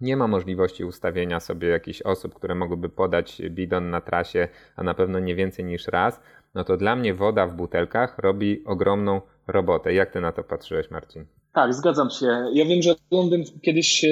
[0.00, 4.94] nie ma możliwości ustawienia sobie jakichś osób, które mogłyby podać bidon na trasie, a na
[4.94, 6.20] pewno nie więcej niż raz,
[6.54, 9.94] no to dla mnie woda w butelkach robi ogromną robotę.
[9.94, 11.26] Jak ty na to patrzyłeś, Marcin?
[11.54, 12.26] Tak, zgadzam się.
[12.52, 14.04] Ja wiem, że Londyn kiedyś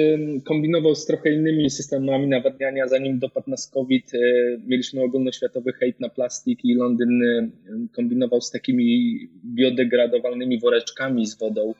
[0.45, 4.13] kombinował z trochę innymi systemami nawadniania, zanim dopadł nas COVID.
[4.13, 4.17] E,
[4.67, 7.49] mieliśmy ogólnoświatowy hejt na plastik i Londyn e,
[7.95, 11.73] kombinował z takimi biodegradowalnymi woreczkami z wodą.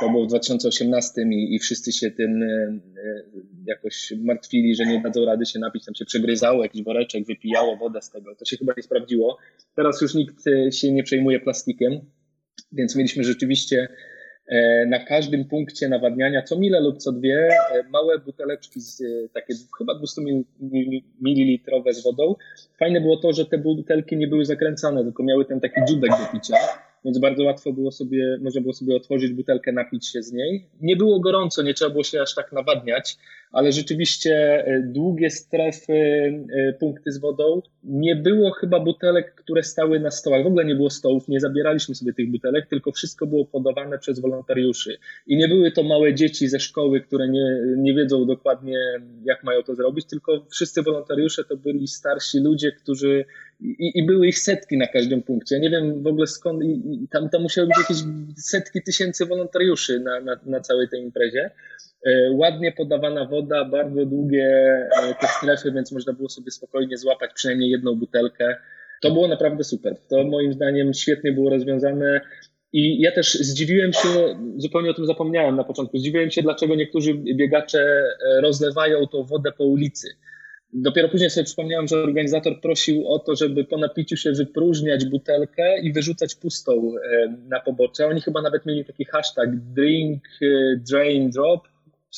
[0.00, 2.78] To było w 2018 i, wszyscy się tym e,
[3.66, 5.84] jakoś martwili, że nie dadzą rady się napić.
[5.84, 8.34] Tam się przegryzało jakiś woreczek, wypijało wodę z tego.
[8.34, 9.38] To się chyba nie sprawdziło.
[9.76, 12.00] Teraz już nikt się nie przejmuje plastikiem,
[12.72, 13.88] więc mieliśmy rzeczywiście
[14.86, 19.04] na każdym punkcie nawadniania, co mile lub co dwie, e, małe buteleczki, z, e,
[19.34, 20.22] takie chyba 200
[21.20, 22.34] ml z wodą.
[22.78, 26.32] Fajne było to, że te butelki nie były zakręcane, tylko miały ten taki dziubek do
[26.32, 26.56] picia
[27.06, 30.66] więc bardzo łatwo było sobie, można było sobie otworzyć butelkę, napić się z niej.
[30.80, 33.16] Nie było gorąco, nie trzeba było się aż tak nawadniać,
[33.52, 34.34] ale rzeczywiście
[34.66, 37.62] e, długie strefy, e, punkty z wodą.
[37.84, 40.44] Nie było chyba butelek, które stały na stołach.
[40.44, 44.20] W ogóle nie było stołów, nie zabieraliśmy sobie tych butelek, tylko wszystko było podawane przez
[44.20, 44.98] wolontariuszy.
[45.26, 48.78] I nie były to małe dzieci ze szkoły, które nie, nie wiedzą dokładnie,
[49.24, 53.24] jak mają to zrobić, tylko wszyscy wolontariusze to byli starsi ludzie, którzy
[53.60, 55.60] i, i były ich setki na każdym punkcie.
[55.60, 57.96] Nie wiem w ogóle skąd, i, i tam, tam musiały być jakieś
[58.36, 61.50] setki tysięcy wolontariuszy na, na, na całej tej imprezie.
[62.06, 64.46] E, ładnie podawana woda, bardzo długie
[65.02, 68.56] e, te strefy, więc można było sobie spokojnie złapać przynajmniej jedną butelkę.
[69.02, 69.96] To było naprawdę super.
[70.08, 72.20] To moim zdaniem świetnie było rozwiązane.
[72.72, 77.14] I ja też zdziwiłem się, zupełnie o tym zapomniałem na początku, zdziwiłem się, dlaczego niektórzy
[77.14, 80.08] biegacze e, rozlewają tą wodę po ulicy.
[80.82, 85.78] Dopiero później sobie przypomniałem, że organizator prosił o to, żeby po napiciu się wypróżniać butelkę
[85.80, 86.92] i wyrzucać pustą
[87.48, 88.06] na pobocze.
[88.06, 90.22] Oni chyba nawet mieli taki hashtag drink,
[90.90, 91.68] drain, drop,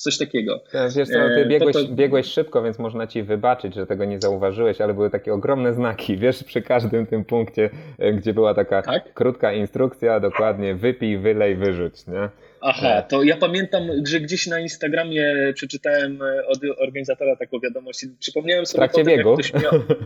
[0.01, 0.61] coś takiego.
[0.97, 1.93] Wiesz co, ty e, biegłeś, to to...
[1.93, 6.17] biegłeś szybko, więc można ci wybaczyć, że tego nie zauważyłeś, ale były takie ogromne znaki,
[6.23, 9.15] wiesz, przy każdym tym punkcie, e, gdzie była taka tak?
[9.15, 12.29] krótka instrukcja, dokładnie wypij, wylej, wyrzuć, nie?
[12.61, 13.03] Aha, e.
[13.03, 18.07] to ja pamiętam, że gdzieś na Instagramie przeczytałem od organizatora taką wiadomość.
[18.19, 19.61] Przypomniałem sobie potem, jak, ktoś mi,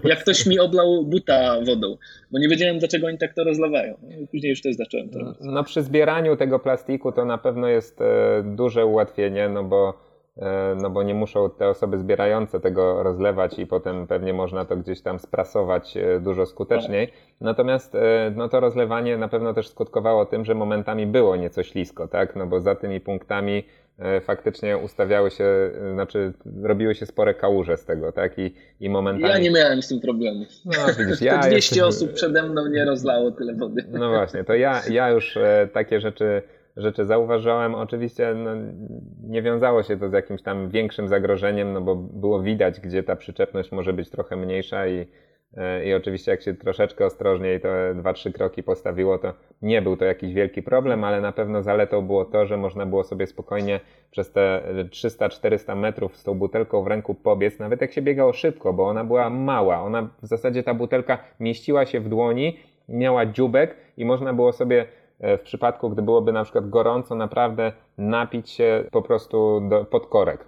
[0.10, 1.96] jak ktoś mi oblał buta wodą,
[2.30, 3.94] bo nie wiedziałem, dlaczego oni tak to rozlewają.
[4.02, 5.36] No później już też zacząłem to robić.
[5.40, 7.98] No przy zbieraniu tego plastiku to na pewno jest
[8.44, 10.11] duże ułatwienie, no bo e,
[10.82, 15.02] no bo nie muszą te osoby zbierające tego rozlewać i potem pewnie można to gdzieś
[15.02, 17.12] tam sprasować e, dużo skuteczniej.
[17.40, 17.96] Natomiast
[18.36, 22.36] no to rozlewanie na pewno też skutkowało tym, że momentami było nieco ślisko, tak?
[22.36, 23.64] No bo za tymi punktami
[23.98, 28.38] E, faktycznie ustawiały się, e, znaczy robiły się spore kałuże z tego, tak?
[28.38, 29.32] I, i momentami...
[29.32, 30.44] Ja nie miałem z tym problemu.
[30.64, 31.88] No, widzisz, ja 200 już...
[31.88, 33.84] osób przede mną nie rozlało tyle wody.
[33.90, 36.42] No właśnie, to ja, ja już e, takie rzeczy,
[36.76, 37.74] rzeczy zauważyłem.
[37.74, 38.50] Oczywiście no,
[39.28, 43.16] nie wiązało się to z jakimś tam większym zagrożeniem, no bo było widać, gdzie ta
[43.16, 45.06] przyczepność może być trochę mniejsza i
[45.86, 50.04] i oczywiście jak się troszeczkę ostrożniej te dwa, trzy kroki postawiło, to nie był to
[50.04, 53.80] jakiś wielki problem, ale na pewno zaletą było to, że można było sobie spokojnie
[54.10, 58.72] przez te 300-400 metrów z tą butelką w ręku pobiec, nawet jak się biegało szybko,
[58.72, 59.82] bo ona była mała.
[59.82, 62.58] Ona w zasadzie ta butelka mieściła się w dłoni,
[62.88, 64.86] miała dziubek i można było sobie e,
[65.22, 70.44] w przypadku, gdy byłoby na przykład gorąco, naprawdę napić się po prostu do, pod korek.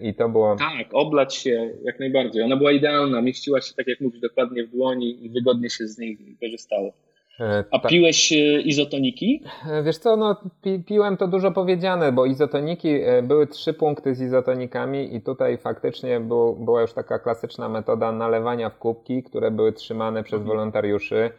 [0.00, 0.56] I to było.
[0.56, 2.42] Tak, oblać się jak najbardziej.
[2.42, 5.98] Ona była idealna, mieściła się, tak jak mówisz, dokładnie w dłoni i wygodnie się z
[5.98, 6.92] niej korzystało.
[7.40, 9.42] E, A piłeś e, izotoniki?
[9.70, 12.88] E, wiesz co, no pi piłem to dużo powiedziane, bo izotoniki,
[13.22, 18.70] były trzy punkty z izotonikami i tutaj faktycznie był, była już taka klasyczna metoda nalewania
[18.70, 20.56] w kubki, które były trzymane przez mhm.
[20.56, 21.30] wolontariuszy,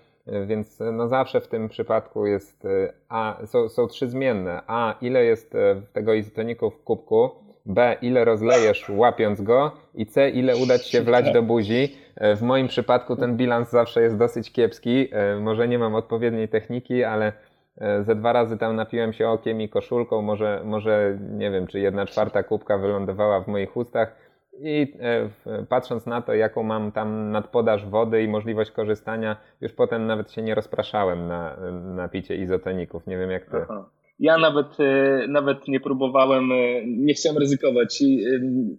[0.45, 2.67] więc no zawsze w tym przypadku jest,
[3.09, 5.53] a są, są trzy zmienne, a ile jest
[5.93, 7.29] tego izotoniku w kubku,
[7.65, 11.95] B, ile rozlejesz łapiąc go i C, ile uda Ci się wlać do buzi.
[12.15, 15.09] E, w moim przypadku ten bilans zawsze jest dosyć kiepski.
[15.41, 17.33] Może nie mam odpowiedniej techniki, ale
[18.01, 20.21] ze dwa razy tam napiłem się okiem i koszulką.
[20.21, 24.15] Może, może nie wiem, czy jedna czwarta kubka wylądowała w moich ustach.
[24.59, 24.93] I
[25.69, 30.41] patrząc na to, jaką mam tam nadpodaż wody i możliwość korzystania, już potem nawet się
[30.41, 31.57] nie rozpraszałem na,
[31.95, 33.07] na picie izotoników.
[33.07, 33.57] Nie wiem jak ty.
[33.57, 33.89] Aha.
[34.19, 38.01] Ja nawet, e, nawet nie próbowałem, e, nie chciałem ryzykować.
[38.01, 38.05] E,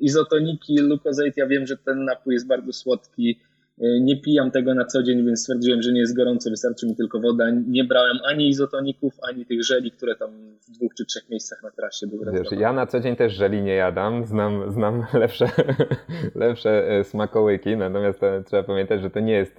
[0.00, 3.40] izotoniki, Lucozade, ja wiem, że ten napój jest bardzo słodki.
[3.78, 7.20] Nie pijam tego na co dzień, więc stwierdziłem, że nie jest gorąco, wystarczy mi tylko
[7.20, 7.44] woda.
[7.68, 10.30] Nie brałem ani izotoników, ani tych żeli, które tam
[10.68, 12.32] w dwóch czy trzech miejscach na trasie były.
[12.32, 15.48] Wiesz, ja na co dzień też żeli nie jadam, znam, znam lepsze,
[16.34, 19.58] lepsze smakołyki, natomiast trzeba pamiętać, że to nie jest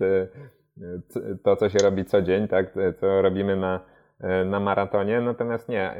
[1.43, 2.73] to, co się robi co dzień, tak?
[2.99, 5.95] co robimy na E, na maratonie, natomiast nie,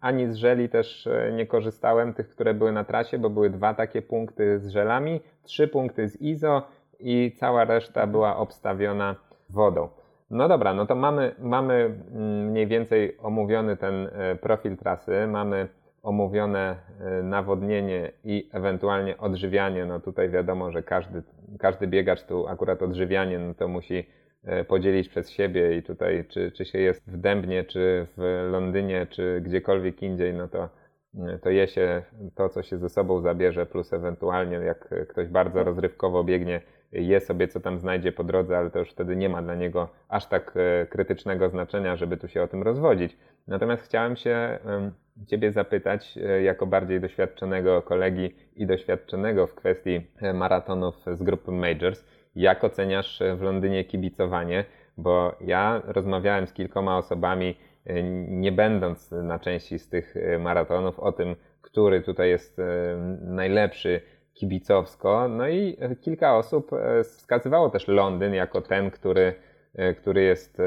[0.00, 3.74] ani z żeli też e, nie korzystałem, tych, które były na trasie, bo były dwa
[3.74, 6.62] takie punkty z żelami, trzy punkty z IZO
[7.00, 9.16] i cała reszta była obstawiona
[9.50, 9.88] wodą.
[10.30, 11.74] No dobra, no to mamy, mamy
[12.12, 15.68] mm, mniej więcej omówiony ten e, profil trasy, mamy
[16.02, 16.76] omówione
[17.22, 19.86] nawodnienie i ewentualnie odżywianie.
[19.86, 21.22] No tutaj wiadomo, że każdy,
[21.58, 24.06] każdy biegacz tu akurat odżywianie, no to musi
[24.46, 29.06] E, podzielić przez siebie i tutaj czy, czy się jest w Dębnie, czy w Londynie,
[29.10, 30.68] czy gdziekolwiek indziej, no to,
[31.26, 32.02] e, to je się
[32.34, 36.60] to, co się ze sobą zabierze, plus ewentualnie jak ktoś bardzo rozrywkowo biegnie,
[37.02, 39.88] je sobie, co tam znajdzie po drodze, ale to już wtedy nie ma dla niego
[40.08, 43.16] aż tak e, krytycznego znaczenia, żeby tu się o tym rozwodzić.
[43.48, 44.58] Natomiast chciałem się
[45.26, 50.00] Ciebie zapytać, jako bardziej doświadczonego kolegi i doświadczonego w kwestii
[50.34, 52.04] maratonów z grupy Majors,
[52.36, 54.64] jak oceniasz e, w Londynie kibicowanie?
[54.96, 57.56] Bo ja rozmawiałem z kilkoma osobami,
[57.86, 62.60] e, nie będąc na części z tych e, maratonów, o tym, który tutaj jest
[63.20, 64.00] najlepszy
[64.38, 65.28] kibicowsko.
[65.28, 66.70] No i kilka osób
[67.02, 69.34] wskazywało też Londyn jako ten, który,
[69.98, 70.62] który jest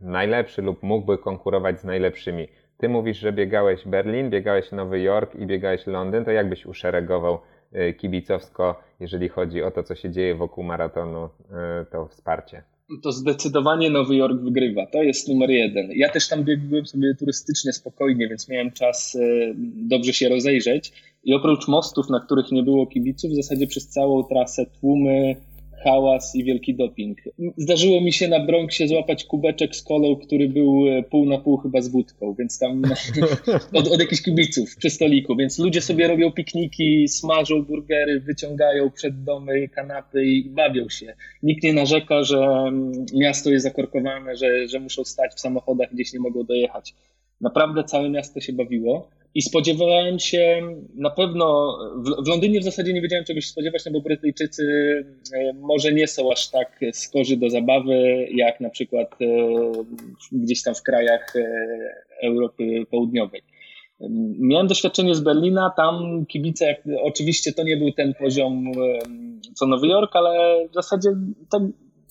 [0.00, 2.48] najlepszy lub mógłby konkurować z najlepszymi.
[2.78, 7.38] Ty mówisz, że biegałeś Berlin, biegałeś Nowy Jork i biegałeś Londyn, to jak byś uszeregował
[7.72, 12.62] E, kibicowsko, jeżeli chodzi o to, co się dzieje wokół maratonu, e, to wsparcie?
[13.02, 14.86] To zdecydowanie Nowy Jork wygrywa.
[14.86, 15.90] To jest numer jeden.
[15.94, 19.20] Ja też tam biegłem sobie turystycznie spokojnie, więc miałem czas e,
[19.88, 20.92] dobrze się rozejrzeć.
[21.24, 25.36] I oprócz mostów, na których nie było kibiców, w zasadzie przez całą trasę tłumy
[25.84, 27.18] hałas i wielki doping.
[27.56, 31.56] Zdarzyło mi się na Bronxie złapać kubeczek z kolą, który był e, pół na pół
[31.56, 32.82] chyba z wódką, więc tam
[33.72, 39.24] od, od jakichś kibiców przy stoliku, więc ludzie sobie robią pikniki, smażą burgery, wyciągają przed
[39.24, 41.14] domy kanapy i bawią się.
[41.42, 46.12] Nikt nie narzeka, że mm, miasto jest zakorkowane, że, że muszą stać w samochodach, gdzieś
[46.12, 46.94] nie mogą dojechać.
[47.40, 49.08] Naprawdę całe miasto się bawiło.
[49.34, 50.60] I spodziewałem się
[50.94, 54.64] na pewno, w, w, Londynie w zasadzie nie wiedziałem czegoś spodziewać, no bo Brytyjczycy
[55.34, 59.26] e, może nie są aż tak skorzy do zabawy, jak na przykład e,
[60.32, 61.44] gdzieś tam w krajach e,
[62.22, 63.42] Europy Południowej.
[64.38, 68.72] Miałem doświadczenie z Berlina, tam kibice, oczywiście to nie był ten poziom
[69.54, 71.08] co Nowy Jork, ale w zasadzie
[71.50, 71.62] tak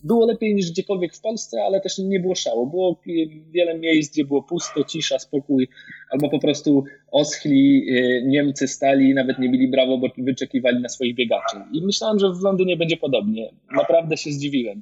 [0.04, 2.34] było lepiej niż gdziekolwiek w Polsce, ale też nie było.
[2.72, 3.02] Było
[3.52, 5.68] wiele miejsc, gdzie było pusto, cisza, spokój,
[6.12, 10.90] albo po prostu oschli, y, Niemcy stali i nawet nie bili brawo, bo wyczekiwali na
[10.90, 11.58] swoich biegaczy.
[11.74, 13.50] I myślałem, że w Londynie będzie podobnie.
[13.76, 14.82] Naprawdę się zdziwiłem.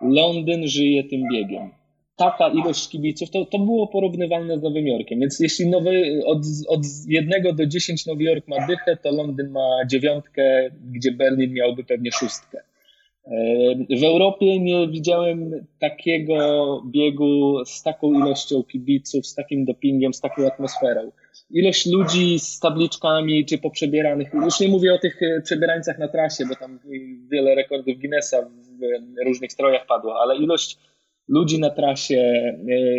[0.00, 1.70] Londyn żyje tym biegiem
[2.18, 5.20] taka ilość kibiców, to, to było porównywalne z Nowym Jorkiem.
[5.20, 6.38] Więc jeśli nowy, od,
[6.68, 11.84] od 1 do 10 Nowy Jork ma dychę, to Londyn ma dziewiątkę, gdzie Berlin miałby
[11.84, 12.62] pewnie szóstkę.
[13.30, 20.20] E, w Europie nie widziałem takiego biegu z taką ilością kibiców, z takim dopingiem, z
[20.20, 21.12] taką atmosferą.
[21.50, 26.44] Ilość ludzi z tabliczkami czy poprzebieranych, już nie mówię o tych e, przebierańcach na trasie,
[26.48, 26.78] bo tam
[27.30, 30.78] wiele rekordów Guinnessa w różnych strojach padło, ale ilość
[31.28, 32.56] ludzi na trasie, e,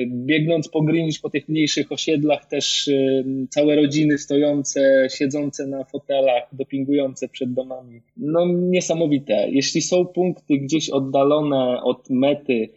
[0.08, 6.44] biegnąc po Greenwich, po tych mniejszych osiedlach, też e, całe rodziny stojące, siedzące na fotelach,
[6.54, 8.02] dopingujące przed domami.
[8.18, 9.48] No niesamowite.
[9.50, 12.70] Jeśli są punkty gdzieś oddalone od mety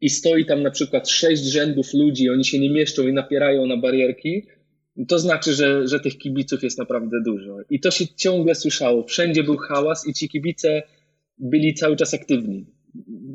[0.00, 3.76] i stoi tam na przykład sześć rzędów ludzi, oni się nie mieszczą i napierają na
[3.76, 4.42] barierki,
[5.08, 7.56] to znaczy, że, że tych kibiców jest naprawdę dużo.
[7.70, 9.04] I to się ciągle słyszało.
[9.04, 10.82] Wszędzie był hałas i ci kibice
[11.38, 12.66] byli cały czas aktywni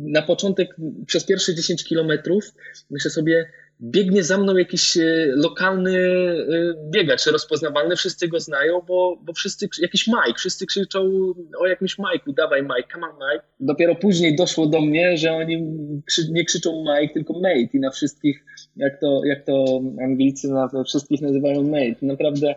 [0.05, 0.75] na początek,
[1.05, 2.53] przez pierwsze 10 kilometrów,
[2.89, 3.45] myślę sobie,
[3.81, 5.03] biegnie za mną jakiś e,
[5.35, 11.09] lokalny e, biegacz rozpoznawalny, wszyscy go znają, bo, bo wszyscy, jakiś Mike, wszyscy krzyczą
[11.59, 13.45] o jakimś Mike'u, dawaj Mike, come on Mike.
[13.59, 15.61] Dopiero później doszło do mnie, że oni
[16.31, 18.45] nie krzyczą Mike, tylko mate i na wszystkich,
[18.75, 22.05] jak to, jak to Anglicy na wszystkich nazywają mate.
[22.05, 22.55] Naprawdę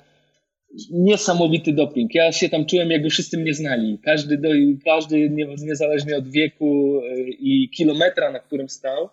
[0.91, 2.15] niesamowity doping.
[2.15, 3.99] Ja się tam czułem, jakby wszyscy mnie znali.
[4.05, 4.49] Każdy, do,
[4.85, 5.31] każdy
[5.63, 9.09] niezależnie od wieku e, i kilometra, na którym stał,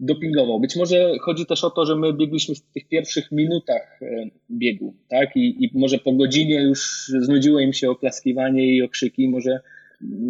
[0.00, 0.60] dopingował.
[0.60, 4.94] Być może chodzi też o to, że my biegliśmy w tych pierwszych minutach e, biegu,
[5.08, 5.36] tak?
[5.36, 9.60] I, i może po godzinie już znudziło im się oklaskiwanie i okrzyki, może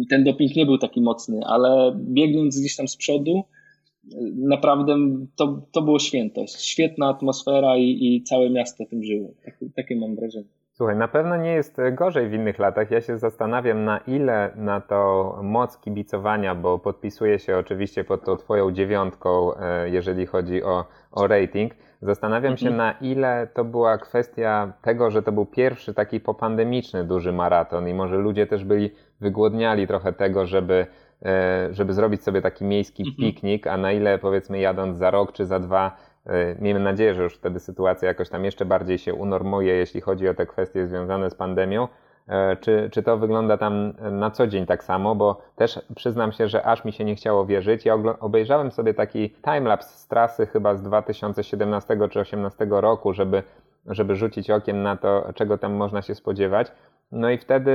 [0.09, 3.43] ten doping nie był taki mocny, ale biegnąc gdzieś tam z przodu,
[4.35, 4.95] naprawdę
[5.35, 6.61] to, to było świętość.
[6.61, 9.33] Świetna atmosfera i, i całe miasto tym żyło.
[9.45, 10.58] Takie, takie mam wrażenie.
[10.79, 12.91] Słuchaj, na pewno nie jest gorzej w innych latach.
[12.91, 18.37] Ja się zastanawiam, na ile na to moc kibicowania, bo podpisuję się oczywiście pod tą
[18.37, 21.73] Twoją dziewiątką, e, jeżeli chodzi o, o rating.
[22.01, 22.77] Zastanawiam się, mhm.
[22.77, 27.93] na ile to była kwestia tego, że to był pierwszy taki popandemiczny duży maraton i
[27.93, 30.85] może ludzie też byli wygłodniali trochę tego, żeby,
[31.25, 33.17] e, żeby zrobić sobie taki miejski mhm.
[33.17, 35.97] piknik, a na ile powiedzmy jadąc za rok czy za dwa
[36.59, 40.33] miejmy nadzieję, że już wtedy sytuacja jakoś tam jeszcze bardziej się unormuje, jeśli chodzi o
[40.33, 41.87] te kwestie związane z pandemią.
[42.29, 45.15] E, czy, czy to wygląda tam na co dzień tak samo?
[45.15, 47.85] Bo też przyznam się, że aż mi się nie chciało wierzyć.
[47.85, 53.43] Ja obejrzałem sobie taki timelapse z trasy chyba z 2017 czy 2018 roku, żeby,
[53.85, 56.71] żeby rzucić okiem na to, czego tam można się spodziewać.
[57.11, 57.71] No i wtedy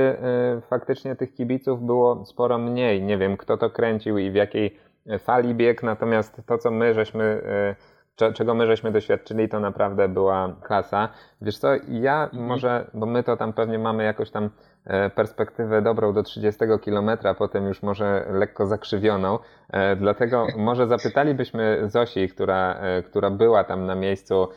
[0.57, 3.01] y, faktycznie tych kibiców było sporo mniej.
[3.01, 4.77] Nie wiem, kto to kręcił i w jakiej
[5.19, 10.55] fali bieg, natomiast to, co my żeśmy y, czego my żeśmy doświadczyli, to naprawdę była
[10.63, 11.09] klasa.
[11.41, 12.43] Wiesz co, ja mhm.
[12.43, 14.49] może, bo my to tam pewnie mamy jakoś tam
[14.85, 19.39] e, perspektywę dobrą do 30 kilometra, potem już może lekko zakrzywioną,
[19.69, 24.47] e, dlatego może zapytalibyśmy Zosi, która, e, która była tam na miejscu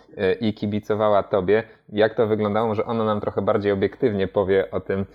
[0.40, 5.06] i kibicowała Tobie, jak to wyglądało, że ona nam trochę bardziej obiektywnie powie o tym,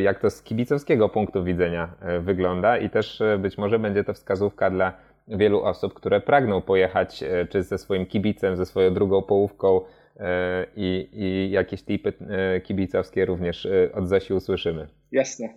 [0.00, 1.88] jak to z kibicowskiego punktu widzenia
[2.20, 4.92] wygląda i też być może będzie to wskazówka dla
[5.28, 9.80] wielu osób, które pragną pojechać e, czy ze swoim kibicem, ze swoją drugą połówką
[10.16, 14.88] e, i, i jakieś tipy e, kibicowskie również od Zosi usłyszymy.
[15.12, 15.48] Jasne.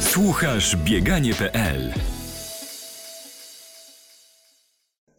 [0.00, 2.13] Słuchasz bieganie.pl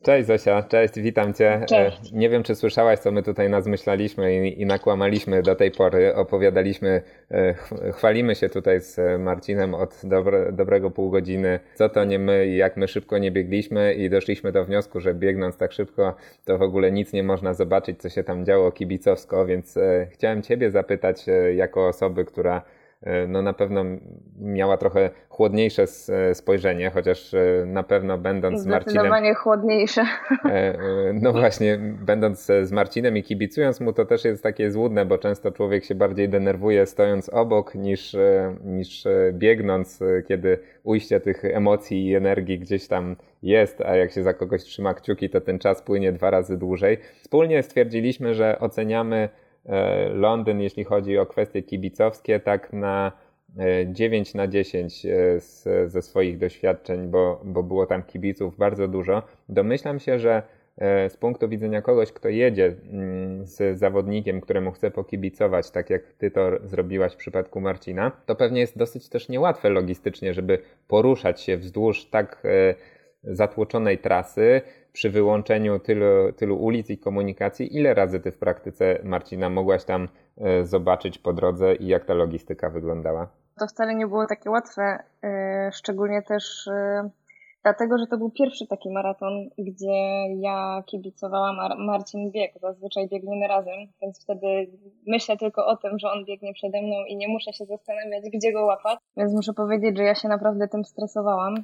[0.06, 1.53] Cześć Zosia, cześć, witam Cię.
[1.53, 2.12] E, cześć.
[2.12, 6.16] Nie wiem, czy słyszałaś, co my tutaj nazmyślaliśmy i, i nakłamaliśmy do tej pory.
[6.16, 7.01] Opowiadaliśmy,
[7.32, 7.53] e,
[7.91, 12.58] chwalimy się tutaj z Marcinem od dobre, dobrego pół godziny, co to nie my i
[12.58, 16.62] jak my szybko nie biegliśmy i doszliśmy do wniosku, że biegnąc tak szybko, to w
[16.62, 21.26] ogóle nic nie można zobaczyć, co się tam działo kibicowsko, więc e, chciałem Ciebie zapytać,
[21.56, 22.74] jako osoby, która E,
[23.28, 23.84] no na pewno
[24.39, 28.91] miała trochę chłodniejsze e, spojrzenie, chociaż e, na pewno będąc z Marcinem...
[28.91, 30.06] Zdecydowanie chłodniejsze.
[31.14, 35.51] No właśnie, będąc z Marcinem i kibicując mu, to też jest takie złudne, bo często
[35.51, 38.16] człowiek się bardziej denerwuje stojąc obok niż,
[38.64, 39.03] niż
[39.34, 44.64] biegnąc, kiedy ujście tych emocji i energii gdzieś tam jest, a jak się za kogoś
[44.64, 46.97] trzyma kciuki, to ten czas płynie dwa razy dłużej.
[47.22, 49.30] Wspólnie stwierdziliśmy, że oceniamy E,
[50.13, 53.11] Londyn, jeśli chodzi o kwestie kibicowskie, tak na
[53.86, 58.88] 9 e, na 10 e, z, ze swoich doświadczeń, bo, bo było tam kibiców bardzo
[58.88, 59.24] dużo.
[59.49, 60.43] Domyślam się, że
[60.78, 66.03] e, z punktu widzenia kogoś, kto jedzie mm, z zawodnikiem, któremu chce pokibicować, tak jak
[66.13, 71.41] ty to zrobiłaś w przypadku Marcina, to pewnie jest dosyć też niełatwe logistycznie, żeby poruszać
[71.41, 72.76] się wzdłuż tak e,
[73.24, 74.61] zatłoczonej trasy
[74.96, 77.78] przy wyłączeniu tylu, tylu ulic i komunikacji.
[77.78, 82.14] Ile razy ty w praktyce, Marcina, mogłaś tam e, zobaczyć po drodze i jak ta
[82.14, 83.28] logistyka wyglądała?
[83.60, 85.04] To wcale nie było takie łatwe,
[85.72, 86.70] szczególnie też
[87.66, 92.60] Dlatego, że to był pierwszy taki maraton, gdzie ja kibicowałam, a Marcin biegł.
[92.60, 94.48] Zazwyczaj biegniemy razem, więc wtedy
[95.08, 98.54] myślę tylko o tym, że on biegnie przede mną i nie muszę się zastanawiać, gdzie
[98.54, 99.00] go łapać.
[99.18, 101.56] Więc muszę powiedzieć, że ja się naprawdę tym stresowałam.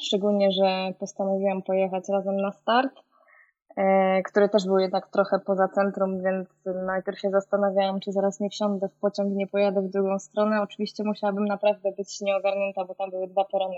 [0.00, 2.92] Szczególnie, że postanowiłam pojechać razem na start,
[3.76, 6.48] e, który też był jednak trochę poza centrum, więc
[6.86, 10.62] najpierw się zastanawiałam, czy zaraz nie wsiądę w pociąg, nie pojadę w drugą stronę.
[10.62, 13.76] Oczywiście musiałabym naprawdę być nieogarnięta, bo tam były dwa perony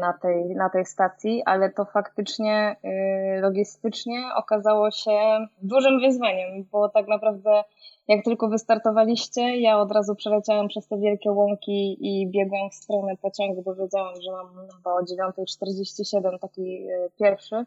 [0.00, 6.88] na tej, na tej stacji, ale to faktycznie e, logistycznie okazało się dużym wyzwaniem, bo
[6.88, 7.64] tak naprawdę
[8.08, 13.16] jak tylko wystartowaliście, ja od razu przeleciałam przez te wielkie łąki i biegłam w stronę
[13.16, 17.64] pociągu, bo wiedziałam, że mam chyba o 9.47 taki e, pierwszy,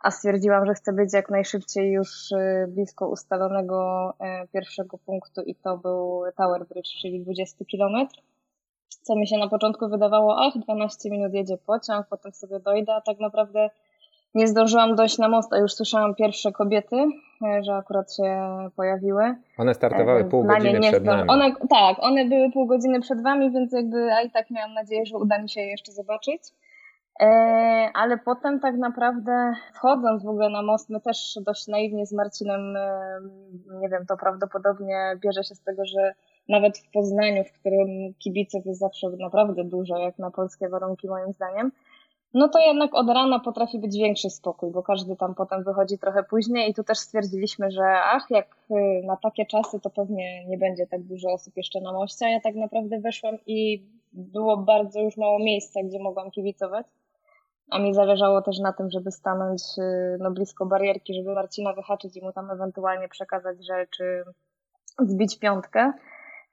[0.00, 2.08] a stwierdziłam, że chcę być jak najszybciej już
[2.68, 4.12] blisko ustalonego
[4.52, 8.22] pierwszego punktu i to był Tower Bridge, czyli 20 kilometr
[8.96, 13.00] co mi się na początku wydawało, ach, 12 minut jedzie pociąg, potem sobie dojdę, a
[13.00, 13.70] tak naprawdę
[14.34, 19.34] nie zdążyłam dojść na most, a już słyszałam pierwsze kobiety, e, że akurat się pojawiły.
[19.58, 21.30] One startowały e, pół godziny przed nami.
[21.30, 25.06] One, tak, one były pół godziny przed wami, więc jakby, a i tak miałam nadzieję,
[25.06, 26.42] że uda mi się je jeszcze zobaczyć.
[27.20, 27.26] E,
[27.94, 32.74] ale potem tak naprawdę wchodząc w ogóle na most, my też dość naiwnie z Marcinem,
[33.80, 36.14] nie wiem, to prawdopodobnie bierze się z tego, że
[36.52, 41.32] nawet w Poznaniu, w którym kibiców jest zawsze naprawdę dużo, jak na polskie warunki moim
[41.32, 41.72] zdaniem,
[42.34, 46.22] no to jednak od rana potrafi być większy spokój, bo każdy tam potem wychodzi trochę
[46.22, 50.58] później i tu też stwierdziliśmy, że ach, jak y, na takie czasy to pewnie nie
[50.58, 55.00] będzie tak dużo osób jeszcze na moście, a ja tak naprawdę weszłam i było bardzo
[55.00, 56.86] już mało miejsca, gdzie mogłam kibicować.
[57.70, 62.16] A mi zależało też na tym, żeby stanąć y, no, blisko barierki, żeby Marcina wyhaczyć
[62.16, 64.24] i mu tam ewentualnie przekazać rzeczy,
[64.98, 65.92] zbić piątkę.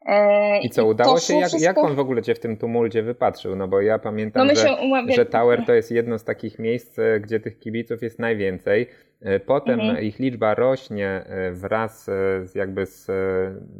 [0.06, 1.34] E, I co, udało się?
[1.34, 1.66] Jak, wszystko...
[1.66, 3.56] jak on w ogóle cię w tym tumulcie wypatrzył?
[3.56, 4.78] No bo ja pamiętam, no że,
[5.16, 8.88] że Tower to jest jedno z takich miejsc, e, gdzie tych kibiców jest najwięcej.
[9.22, 10.04] E, potem mhm.
[10.04, 12.06] ich liczba rośnie wraz
[12.44, 13.06] z, jakby z,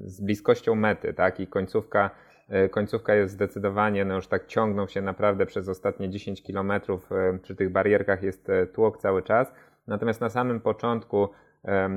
[0.06, 1.40] z bliskością mety, tak?
[1.40, 2.10] I końcówka,
[2.72, 7.10] końcówka jest zdecydowanie, no już tak ciągną się naprawdę przez ostatnie 10 kilometrów.
[7.42, 9.54] Przy tych barierkach jest tłok cały czas.
[9.88, 11.30] Natomiast na samym początku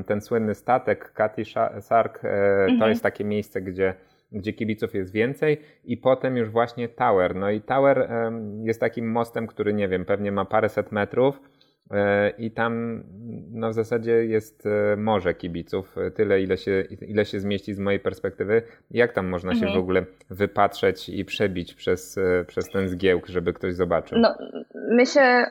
[0.07, 1.45] ten słynny statek Katy
[1.81, 2.29] Sark to
[2.73, 2.91] mhm.
[2.91, 3.95] jest takie miejsce, gdzie
[4.33, 7.37] gdzie kibiców jest więcej i potem już właśnie Tower.
[7.37, 8.11] No i Tower
[8.63, 11.52] jest takim mostem, który nie wiem, pewnie ma paręset metrów e,
[12.39, 13.03] i tam
[13.53, 17.79] no w zasadzie jest e, morze kibiców, e, tyle ile się, ile się zmieści z
[17.79, 18.63] mojej perspektywy.
[18.91, 19.69] Jak tam można mhm.
[19.69, 24.19] się w ogóle wypatrzeć i przebić przez, przez ten zgiełk, żeby ktoś zobaczył?
[24.19, 24.35] No,
[24.75, 25.45] my się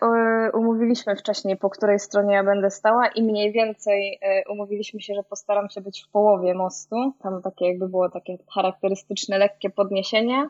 [0.53, 4.19] umówiliśmy wcześniej, po której stronie ja będę stała i mniej więcej
[4.49, 6.95] umówiliśmy się, że postaram się być w połowie mostu.
[7.23, 10.49] Tam takie jakby było takie charakterystyczne, lekkie podniesienie E,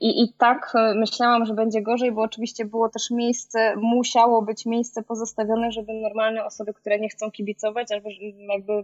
[0.00, 4.66] I, I tak e, myślałam, że będzie gorzej, bo oczywiście było też miejsce, musiało być
[4.66, 8.08] miejsce pozostawione, żeby normalne osoby, które nie chcą kibicować, albo
[8.54, 8.82] jakby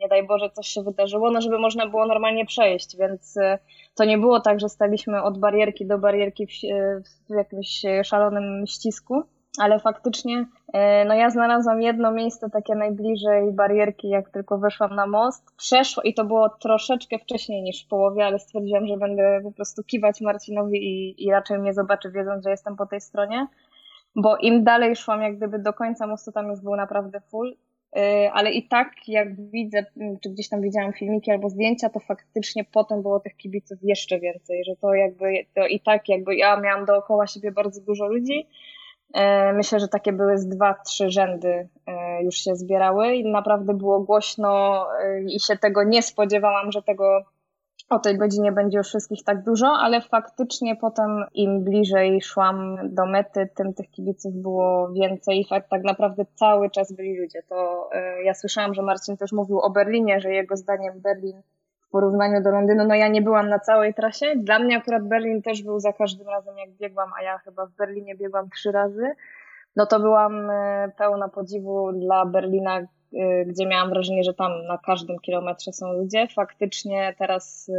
[0.00, 3.58] nie daj Boże coś się wydarzyło, no żeby można było normalnie przejść, więc e,
[3.94, 6.50] to nie było tak, że staliśmy od barierki do barierki w,
[7.30, 9.22] w jakimś szalonym ścisku
[9.60, 15.06] ale faktycznie e, no ja znalazłam jedno miejsce takie najbliżej barierki, jak tylko weszłam na
[15.06, 15.56] most.
[15.56, 19.84] Przeszło i to było troszeczkę wcześniej niż w połowie, ale stwierdziłam, że będę po prostu
[19.84, 23.46] kiwać Marcinowi i, i raczej mnie zobaczy, wiedząc, że jestem po tej stronie.
[24.16, 27.56] Bo im dalej szłam, jak gdyby do końca mostu, tam już był naprawdę full.
[27.96, 29.84] E, ale i tak, jak widzę,
[30.22, 34.64] czy gdzieś tam widziałam filmiki albo zdjęcia, to faktycznie potem było tych kibiców jeszcze więcej,
[34.64, 38.46] że to jakby, to i tak jakby ja miałam dookoła siebie bardzo dużo ludzi,
[39.54, 44.00] myślę, że takie były z dwa, trzy rzędy e, już się zbierały i naprawdę było
[44.00, 47.24] głośno e, i się tego nie spodziewałam, że tego
[47.90, 53.06] o tej godzinie będzie już wszystkich tak dużo, ale faktycznie potem im bliżej szłam do
[53.06, 57.42] mety, tym tych kibiców było więcej i tak naprawdę cały czas byli ludzie.
[57.48, 57.90] To
[58.24, 61.42] ja słyszałam, że Marcin też mówił o Berlinie, że jego zdaniem Berlin
[61.90, 64.26] w porównaniu do Londynu, no ja nie byłam na całej trasie.
[64.36, 67.70] Dla mnie akurat Berlin też był za każdym razem, jak biegłam, a ja chyba w
[67.70, 69.14] Berlinie biegłam trzy razy.
[69.76, 72.86] No to byłam e, pełna podziwu dla Berlina, e,
[73.44, 76.26] gdzie miałam wrażenie, że tam na każdym kilometrze są ludzie.
[76.34, 77.70] Faktycznie teraz,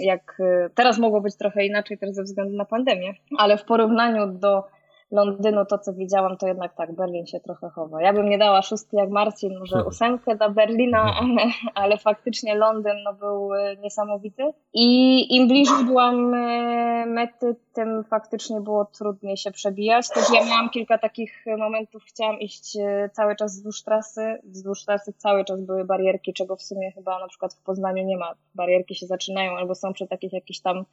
[0.00, 0.38] jak
[0.74, 4.64] teraz mogło być trochę inaczej też ze względu na pandemię, ale w porównaniu do
[5.10, 8.02] Londynu, to co widziałam, to jednak tak, Berlin się trochę chowa.
[8.02, 11.42] Ja bym nie dała szóstki jak Marcin, może ósemkę dla Berlina, ale,
[11.74, 14.42] ale faktycznie Londyn no, był e, niesamowity.
[14.74, 20.08] I im bliżej byłam e, mety, tym faktycznie było trudniej się przebijać.
[20.08, 24.38] Też ja miałam kilka takich momentów, chciałam iść e, cały czas wzdłuż trasy.
[24.44, 28.16] Wzdłuż trasy cały czas były barierki, czego w sumie chyba na przykład w Poznaniu nie
[28.16, 28.34] ma.
[28.54, 30.84] Barierki się zaczynają albo są przy takich jakichś tam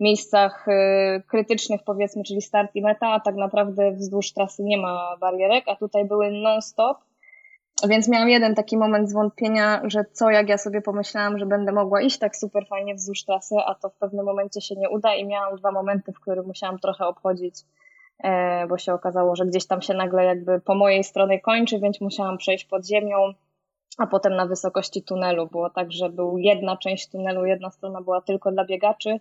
[0.00, 0.66] miejscach
[1.26, 5.64] krytycznych powiedzmy, czyli start i meta, a tak naprawdę naprawdę wzdłuż trasy nie ma barierek,
[5.66, 6.98] a tutaj były non-stop.
[7.88, 12.02] Więc miałam jeden taki moment zwątpienia, że co jak ja sobie pomyślałam, że będę mogła
[12.02, 15.26] iść tak super fajnie wzdłuż trasy, a to w pewnym momencie się nie uda i
[15.26, 17.54] miałam dwa momenty, w których musiałam trochę obchodzić,
[18.24, 22.00] e, bo się okazało, że gdzieś tam się nagle jakby po mojej stronie kończy, więc
[22.00, 23.16] musiałam przejść pod ziemią,
[23.98, 25.46] a potem na wysokości tunelu.
[25.46, 29.20] Było tak, że był jedna część tunelu, jedna strona była tylko dla biegaczy,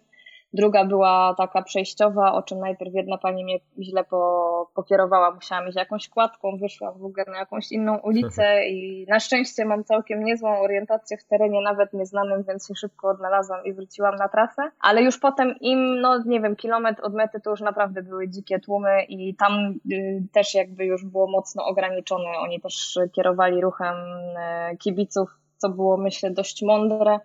[0.54, 5.32] Druga była taka przejściowa, o czym najpierw jedna pani mnie źle po, pokierowała.
[5.32, 9.84] Musiałam iść jakąś kładką, wyszłam w ogóle na jakąś inną ulicę i na szczęście mam
[9.84, 14.62] całkiem niezłą orientację w terenie, nawet nieznanym, więc się szybko odnalazłam i wróciłam na trasę.
[14.80, 18.60] Ale już potem im, no nie wiem, kilometr od mety to już naprawdę były dzikie
[18.60, 22.30] tłumy i tam y, też jakby już było mocno ograniczone.
[22.40, 27.20] Oni też kierowali ruchem y, kibiców, co było myślę dość mądre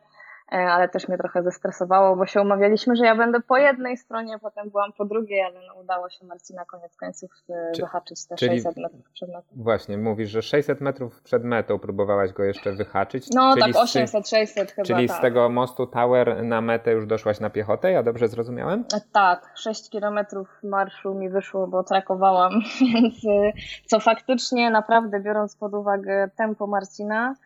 [0.49, 4.71] ale też mnie trochę zestresowało, bo się umawialiśmy, że ja będę po jednej stronie, potem
[4.71, 8.77] byłam po drugiej, ale no udało się Marcina koniec końców e, Czy, wyhaczyć te 600
[8.77, 9.49] metrów przed metą.
[9.57, 13.27] Właśnie, mówisz, że 600 metrów przed metą próbowałaś go jeszcze wyhaczyć.
[13.35, 15.19] No czyli tak 800, 600 chyba Czyli tak.
[15.19, 18.85] z tego mostu Tower na metę już doszłaś na piechotę, ja dobrze zrozumiałem?
[18.95, 22.53] E, tak, 6 kilometrów marszu mi wyszło, bo trakowałam,
[22.95, 23.15] więc
[23.87, 27.46] co faktycznie naprawdę biorąc pod uwagę tempo Marcina, E,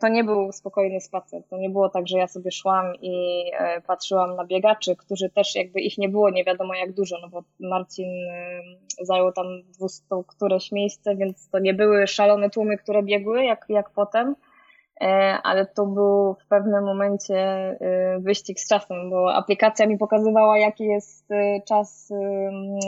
[0.00, 1.42] to nie był spokojny spacer.
[1.50, 5.54] To nie było tak, że ja sobie szłam i e, patrzyłam na biegaczy, którzy też
[5.54, 8.62] jakby ich nie było nie wiadomo jak dużo, no bo Marcin e,
[9.02, 9.46] zajął tam
[9.78, 14.36] 200 któreś miejsce, więc to nie były szalone tłumy, które biegły jak, jak potem,
[15.42, 17.78] ale to był w pewnym momencie
[18.18, 21.28] wyścig z czasem, bo aplikacja mi pokazywała jaki jest
[21.68, 22.12] czas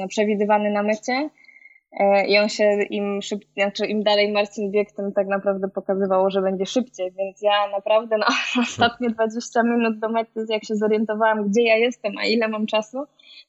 [0.09, 1.46] przewidywany na mecie E,
[2.29, 6.43] I on się im szybciej, znaczy im dalej Marcin biegł, tym tak naprawdę pokazywało, że
[6.43, 8.27] będzie szybciej, więc ja naprawdę na
[8.63, 12.99] ostatnie 20 minut do mety, jak się zorientowałam, gdzie ja jestem, a ile mam czasu,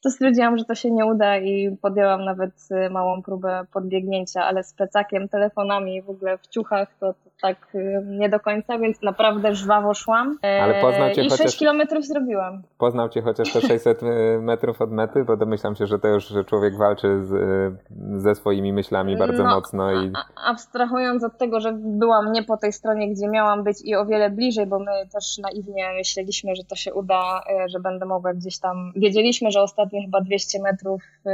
[0.04, 4.64] to stwierdziłam, że to się nie uda i podjęłam nawet y, małą próbę podbiegnięcia, ale
[4.64, 9.02] z plecakiem, telefonami, w ogóle w ciuchach, to, to tak y, nie do końca, więc
[9.02, 10.38] naprawdę żwawo szłam.
[10.44, 11.46] E, ale poznał cię I chociaż...
[11.46, 12.64] 6 kilometrów zrobiłam.
[12.78, 14.06] Poznał cię chociaż te 600 y,
[14.42, 17.34] metrów od mety, bo domyślam się, że to już człowiek walczy z,
[18.22, 19.92] ze swoimi myślami bardzo no, mocno.
[19.92, 20.12] I...
[20.46, 24.30] Abstrahując od tego, że byłam nie po tej stronie, gdzie miałam być i o wiele
[24.30, 28.92] bliżej, bo my też naiwnie myśleliśmy, że to się uda, że będę mogła gdzieś tam...
[28.96, 31.32] Wiedzieliśmy, że ostatnio ostatnie chyba 200 metrów y,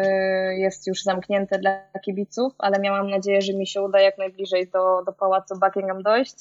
[0.56, 5.04] jest już zamknięte dla kibiców, ale miałam nadzieję, że mi się uda jak najbliżej do,
[5.06, 6.36] do pałacu Buckingham dojść.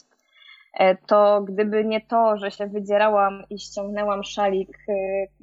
[0.74, 4.92] E, to gdyby nie to, że się wydzierałam i ściągnęłam szalik, e,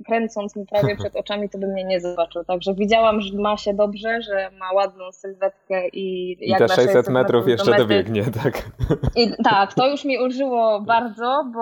[0.06, 2.44] kręcąc mi prawie przed oczami, to by mnie nie zobaczył.
[2.44, 7.10] Także widziałam, że ma się dobrze, że ma ładną sylwetkę i, I te 600, 600
[7.10, 7.84] metrów jeszcze mety.
[7.84, 8.70] dobiegnie, tak?
[9.16, 11.60] I, tak, to już mi ulżyło bardzo, bo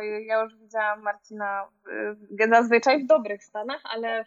[0.00, 1.66] ja już widziałam Marcina
[2.50, 4.24] zazwyczaj w dobrych stanach, ale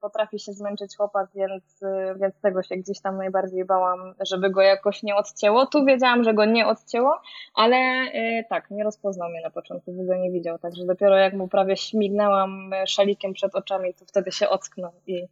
[0.00, 1.80] potrafi się zmęczyć chłopak, więc,
[2.20, 5.66] więc tego się gdzieś tam najbardziej bałam, żeby go jakoś nie odcięło.
[5.66, 7.20] Tu wiedziałam, że go nie odcięło,
[7.54, 11.34] ale e, tak, nie rozpoznał mnie na początku, bo go nie widział, także dopiero jak
[11.34, 15.26] mu prawie śmignęłam szalikiem przed oczami, to wtedy się ocknął i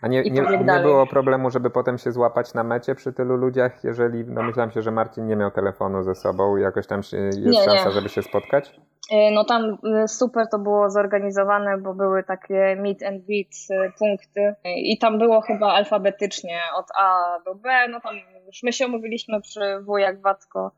[0.00, 3.84] a nie, nie, nie, było problemu, żeby potem się złapać na mecie przy tylu ludziach,
[3.84, 7.64] jeżeli, no myślałam się, że Marcin nie miał telefonu ze sobą, jakoś tam jest nie,
[7.64, 8.80] szansa, żeby się spotkać?
[9.10, 13.92] E, no tam e, super to było zorganizowane, bo były takie meet and beat e,
[13.98, 14.54] punkty.
[14.64, 18.14] I tam było chyba alfabetycznie od A do B, no tam
[18.46, 20.70] już my się umówiliśmy przy wujak Wacko,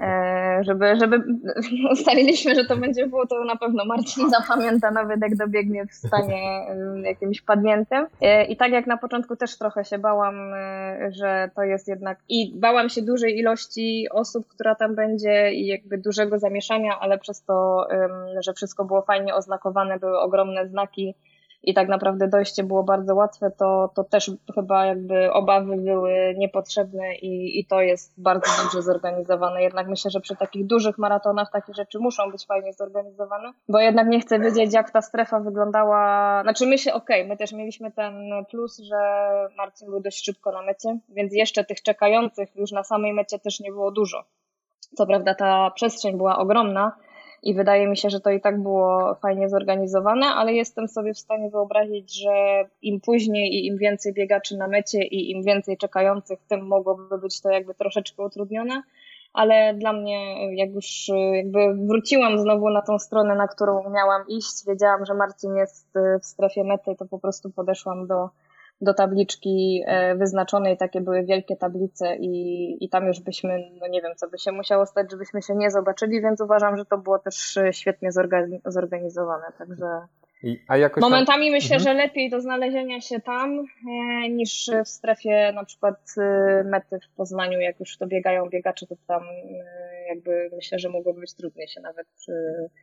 [0.66, 1.22] żeby, żeby
[1.92, 6.66] ustaliliśmy, że to będzie było, to na pewno Marcin zapamięta nawet jak dobiegnie w stanie
[7.02, 8.06] jakimś padniętym
[8.48, 10.34] i tak jak na początku też trochę się bałam,
[11.08, 15.98] że to jest jednak i bałam się dużej ilości osób, która tam będzie i jakby
[15.98, 17.65] dużego zamieszania, ale przez to
[18.40, 21.14] że wszystko było fajnie oznakowane, były ogromne znaki
[21.62, 27.14] i tak naprawdę dojście było bardzo łatwe, to, to też chyba jakby obawy były niepotrzebne
[27.14, 29.62] i, i to jest bardzo dobrze zorganizowane.
[29.62, 34.08] Jednak myślę, że przy takich dużych maratonach takie rzeczy muszą być fajnie zorganizowane, bo jednak
[34.08, 36.42] nie chcę wiedzieć, jak ta strefa wyglądała.
[36.42, 38.14] Znaczy my się, okej, okay, my też mieliśmy ten
[38.50, 38.96] plus, że
[39.56, 43.60] Marcin był dość szybko na mecie, więc jeszcze tych czekających już na samej mecie też
[43.60, 44.24] nie było dużo.
[44.96, 46.92] Co prawda ta przestrzeń była ogromna,
[47.42, 51.18] i wydaje mi się, że to i tak było fajnie zorganizowane, ale jestem sobie w
[51.18, 56.38] stanie wyobrazić, że im później i im więcej biegaczy na mecie i im więcej czekających,
[56.48, 58.82] tym mogłoby być to jakby troszeczkę utrudnione.
[59.32, 64.66] Ale dla mnie, jak już jakby wróciłam znowu na tą stronę, na którą miałam iść,
[64.66, 65.86] wiedziałam, że Marcin jest
[66.22, 68.28] w strefie mety, to po prostu podeszłam do,
[68.80, 74.02] do tabliczki e, wyznaczonej, takie były wielkie tablice i, i tam już byśmy, no nie
[74.02, 77.18] wiem, co by się musiało stać, żebyśmy się nie zobaczyli, więc uważam, że to było
[77.18, 78.10] też świetnie
[78.64, 79.86] zorganizowane, także
[81.00, 81.52] Momentami tam...
[81.52, 81.82] myślę, mhm.
[81.96, 87.16] że lepiej do znalezienia się tam e, niż w strefie na przykład e, mety w
[87.16, 91.68] Poznaniu, jak już to biegają biegacze, to tam e, jakby myślę, że mogłoby być trudniej
[91.68, 92.32] się nawet e,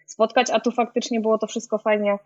[0.06, 2.18] spotkać, a tu faktycznie było to wszystko fajnie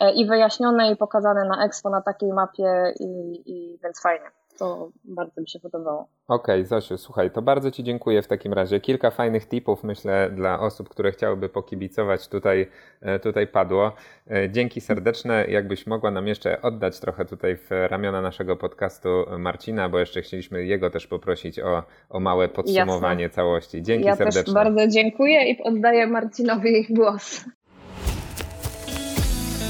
[0.00, 4.26] e, i wyjaśnione i pokazane na Expo na takiej mapie i, i więc fajnie
[4.58, 6.08] to bardzo mi się podobało.
[6.28, 8.80] Okej, okay, Zosiu, słuchaj, to bardzo Ci dziękuję w takim razie.
[8.80, 12.66] Kilka fajnych tipów, myślę, dla osób, które chciałyby pokibicować, tutaj,
[13.00, 13.92] e, tutaj padło.
[14.30, 15.46] E, dzięki serdeczne.
[15.48, 20.64] Jakbyś mogła nam jeszcze oddać trochę tutaj w ramiona naszego podcastu Marcina, bo jeszcze chcieliśmy
[20.64, 23.34] jego też poprosić o, o małe podsumowanie Jasne.
[23.34, 23.82] całości.
[23.82, 24.40] Dzięki ja serdeczne.
[24.40, 27.44] Ja też bardzo dziękuję i oddaję Marcinowi głos.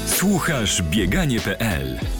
[0.05, 2.16] Słuchasz bieganie.pl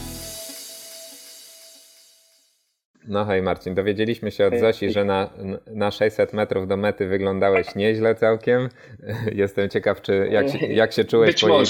[3.08, 5.30] No hej Marcin, dowiedzieliśmy się od Zosi, że na,
[5.66, 8.68] na 600 metrów do mety wyglądałeś nieźle całkiem.
[9.32, 11.66] Jestem ciekaw, czy jak, się, jak, się czułeś po jej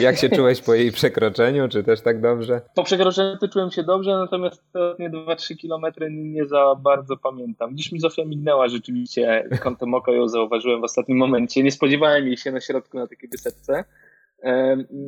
[0.00, 2.60] jak się czułeś po jej przekroczeniu, czy też tak dobrze?
[2.74, 7.76] Po przekroczeniu czułem się dobrze, natomiast ostatnie 2-3 kilometry nie za bardzo pamiętam.
[7.76, 11.62] Dziś mi Zofia mignęła rzeczywiście kątem oka, ją zauważyłem w ostatnim momencie.
[11.62, 13.84] Nie spodziewałem jej się na środku na takiej wysepce.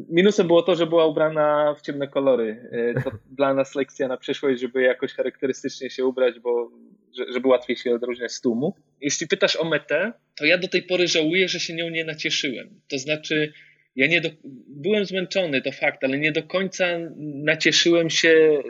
[0.09, 2.70] Minusem było to, że była ubrana w ciemne kolory.
[2.72, 6.70] E, to dla nas lekcja na przyszłość, żeby jakoś charakterystycznie się ubrać, bo
[7.33, 8.74] żeby łatwiej się odróżniać z tłumu.
[9.01, 12.80] Jeśli pytasz o metę, to ja do tej pory żałuję, że się nią nie nacieszyłem.
[12.89, 13.53] To znaczy,
[13.97, 14.28] ja nie do...
[14.68, 16.85] byłem zmęczony, to fakt, ale nie do końca
[17.45, 18.62] nacieszyłem się e,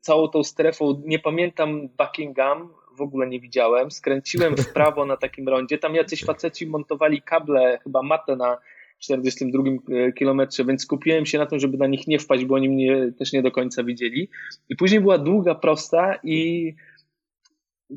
[0.00, 1.02] całą tą strefą.
[1.06, 3.90] Nie pamiętam Buckingham, w ogóle nie widziałem.
[3.90, 5.78] Skręciłem w prawo na takim rondzie.
[5.78, 8.58] Tam jacyś faceci montowali kable, chyba matę na
[8.98, 12.68] 42 e, kilometrze, więc skupiłem się na tym, żeby na nich nie wpaść, bo oni
[12.68, 14.28] mnie też nie do końca widzieli.
[14.68, 16.74] I później była długa, prosta i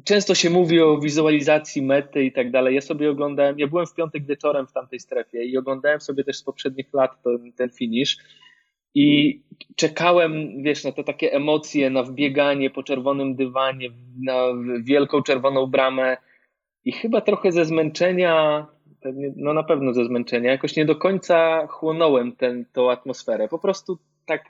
[0.04, 2.76] często się mówi o wizualizacji mety i tak dalej.
[2.76, 6.38] Ja sobie oglądałem, ja byłem w piątek wieczorem w tamtej strefie i oglądałem sobie też
[6.38, 8.18] z poprzednich lat ten, ten finish
[8.95, 9.39] i
[9.76, 13.89] czekałem, wiesz, na te takie emocje, na wbieganie po czerwonym dywanie,
[14.22, 14.45] na
[14.84, 16.18] wielką czerwoną bramę
[16.86, 18.66] i chyba trochę ze zmęczenia
[19.02, 22.34] pewnie, no na pewno ze zmęczenia, jakoś nie do końca chłonąłem
[22.74, 23.47] tą atmosferę.
[23.47, 24.41] Po prostu tak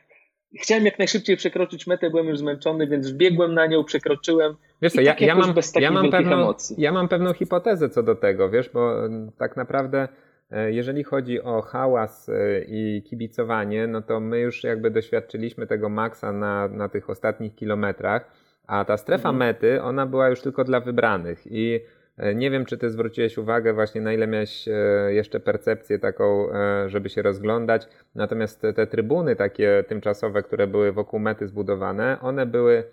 [0.60, 4.56] chciałem jak najszybciej przekroczyć metę, byłem już zmęczony, więc wbiegłem na nią, przekroczyłem.
[4.82, 6.76] Wiesz co, ja, tak ja, mam, ja, mam pewną, emocji.
[6.80, 8.96] ja mam pewną hipotezę co do tego, wiesz, bo
[9.38, 10.08] tak naprawdę
[10.52, 12.34] e, jeżeli chodzi o hałas e,
[12.68, 18.32] i kibicowanie, no to my już jakby doświadczyliśmy tego maksa na, na tych ostatnich kilometrach,
[18.68, 19.38] a ta strefa mhm.
[19.38, 21.80] mety, ona była już tylko dla wybranych i
[22.36, 24.74] nie wiem, czy ty zwróciłeś uwagę właśnie na ile miałeś e,
[25.14, 27.88] jeszcze percepcję taką, e, żeby się rozglądać.
[28.16, 32.84] Natomiast te, te trybuny takie tymczasowe, które były wokół mety zbudowane, one były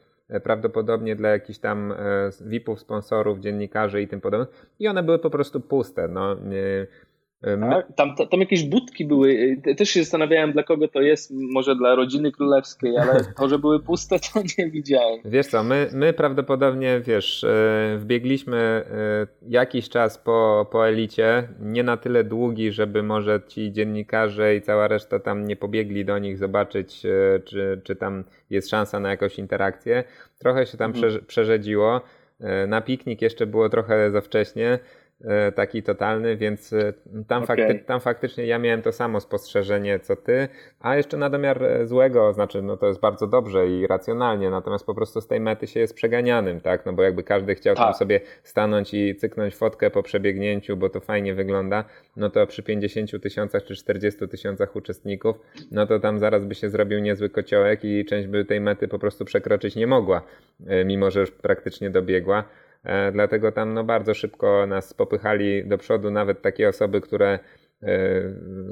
[0.42, 1.94] prawdopodobnie dla jakichś tam
[2.40, 4.66] VIP-ów, sponsorów, dziennikarzy i tym podobnych.
[4.78, 6.08] I one były po prostu puste.
[6.08, 6.36] No,
[7.42, 9.56] tak, tam, tam jakieś budki były.
[9.76, 11.32] Też się zastanawiałem, dla kogo to jest.
[11.34, 15.20] Może dla rodziny królewskiej, ale to, że były puste, to nie widziałem.
[15.24, 21.48] Wiesz co, my, my prawdopodobnie, wiesz, e, wbiegliśmy e, jakiś czas po, po elicie.
[21.60, 26.18] Nie na tyle długi, żeby może ci dziennikarze i cała reszta tam nie pobiegli do
[26.18, 30.04] nich zobaczyć, e, czy, czy tam jest szansa na jakąś interakcję.
[30.38, 31.26] Trochę się tam mhm.
[31.26, 32.00] przerzedziło.
[32.68, 34.78] Na piknik jeszcze było trochę za wcześnie.
[35.24, 36.92] E, taki totalny, więc e,
[37.28, 37.56] tam, okay.
[37.56, 40.48] fakty, tam faktycznie ja miałem to samo spostrzeżenie co ty,
[40.80, 44.86] a jeszcze na domiar e, złego, znaczy no to jest bardzo dobrze i racjonalnie, natomiast
[44.86, 47.84] po prostu z tej mety się jest przeganianym, tak, no bo jakby każdy chciał tak.
[47.84, 51.84] tam sobie stanąć i cyknąć fotkę po przebiegnięciu, bo to fajnie wygląda,
[52.16, 55.36] no to przy 50 tysiącach czy 40 tysiącach uczestników,
[55.70, 58.98] no to tam zaraz by się zrobił niezły kociołek i część by tej mety po
[58.98, 60.22] prostu przekroczyć nie mogła,
[60.84, 62.44] mimo że już praktycznie dobiegła.
[62.84, 67.38] E, dlatego tam no, bardzo szybko nas popychali do przodu nawet takie osoby, które
[67.82, 67.88] e,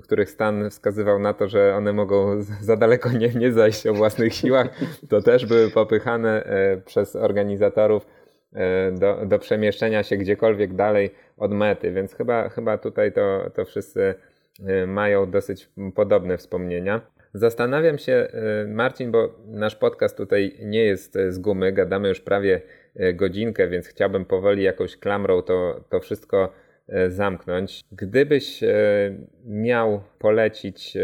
[0.02, 4.34] których stan wskazywał na to, że one mogą za daleko nie, nie zajść o własnych
[4.34, 4.68] siłach,
[5.08, 8.06] to też były popychane e, przez organizatorów
[8.92, 14.14] do, do przemieszczenia się gdziekolwiek dalej od mety, więc chyba, chyba tutaj to, to wszyscy
[14.86, 17.00] mają dosyć podobne wspomnienia.
[17.34, 18.28] Zastanawiam się,
[18.66, 22.60] Marcin, bo nasz podcast tutaj nie jest z gumy, gadamy już prawie
[23.14, 26.52] godzinkę, więc chciałbym powoli jakąś klamrą to, to wszystko
[27.08, 27.80] zamknąć.
[27.92, 28.60] Gdybyś
[29.44, 30.96] miał polecić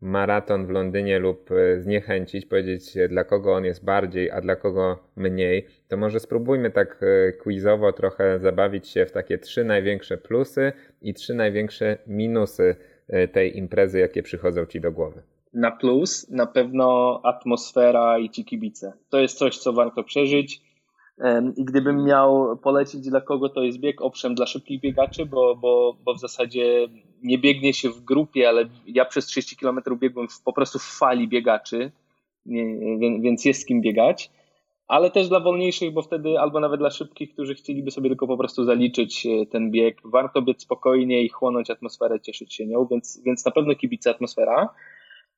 [0.00, 4.98] maraton w Londynie lub e, zniechęcić, powiedzieć dla kogo on jest bardziej, a dla kogo
[5.16, 10.72] mniej, to może spróbujmy tak e, quizowo trochę zabawić się w takie trzy największe plusy
[11.02, 12.76] i trzy największe minusy
[13.08, 15.22] e, tej imprezy, jakie przychodzą Ci do głowy.
[15.54, 18.92] Na plus na pewno atmosfera i ci kibice.
[19.10, 20.67] To jest coś, co warto przeżyć.
[21.56, 25.96] I gdybym miał polecić dla kogo to jest bieg, owszem, dla szybkich biegaczy, bo, bo,
[26.04, 26.88] bo w zasadzie
[27.22, 30.98] nie biegnie się w grupie, ale ja przez 30 km biegłem w, po prostu w
[30.98, 31.90] fali biegaczy,
[33.20, 34.30] więc jest z kim biegać.
[34.88, 38.36] Ale też dla wolniejszych, bo wtedy albo nawet dla szybkich, którzy chcieliby sobie tylko po
[38.36, 43.20] prostu zaliczyć e, ten bieg, warto być spokojnie i chłonąć atmosferę, cieszyć się nią, więc,
[43.24, 44.68] więc na pewno kibice atmosfera.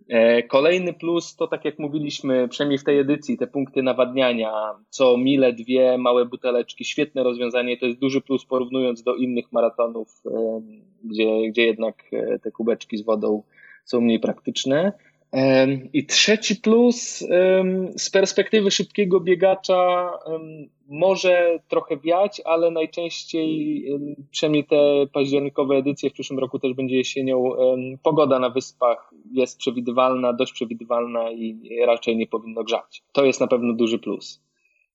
[0.09, 4.53] E, kolejny plus to, tak jak mówiliśmy, przynajmniej w tej edycji, te punkty nawadniania,
[4.89, 7.77] co mile, dwie małe buteleczki, świetne rozwiązanie.
[7.77, 10.61] To jest duży plus porównując do innych maratonów, e,
[11.05, 13.43] gdzie, gdzie jednak e, te kubeczki z wodą
[13.85, 14.93] są mniej praktyczne.
[15.93, 17.19] I trzeci plus
[17.97, 20.11] z perspektywy szybkiego biegacza
[20.89, 23.85] może trochę wiać, ale najczęściej,
[24.31, 27.51] przynajmniej te październikowe edycje w przyszłym roku też będzie jesienią,
[28.03, 33.03] pogoda na wyspach jest przewidywalna, dość przewidywalna i raczej nie powinno grzać.
[33.13, 34.43] To jest na pewno duży plus.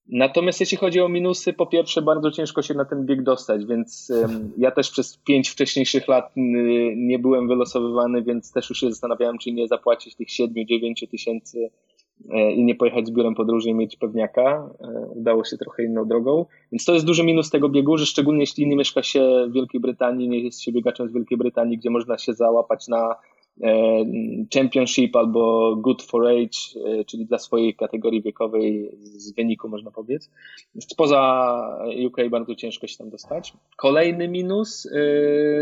[0.10, 4.12] Natomiast jeśli chodzi o minusy, po pierwsze bardzo ciężko się na ten bieg dostać, więc
[4.58, 6.32] ja też przez pięć wcześniejszych lat
[6.96, 11.70] nie byłem wylosowywany, więc też już się zastanawiałem, czy nie zapłacić tych 7-9 tysięcy
[12.30, 14.70] e, i nie pojechać z biurem podróży i mieć pewniaka.
[14.82, 16.46] E, udało się trochę inną drogą.
[16.72, 19.82] Więc to jest duży minus tego biegu, że szczególnie jeśli nie mieszka się w Wielkiej
[19.82, 23.16] Brytanii, nie jest się biegaczem z Wielkiej Brytanii, gdzie można się załapać na
[24.54, 30.24] championship albo Good for Age, e, czyli dla swojej kategorii wiekowej z wyniku można powiedzieć.
[30.80, 33.54] Spoza UK bardzo ciężko się tam dostać.
[33.78, 34.90] Kolejny minus e,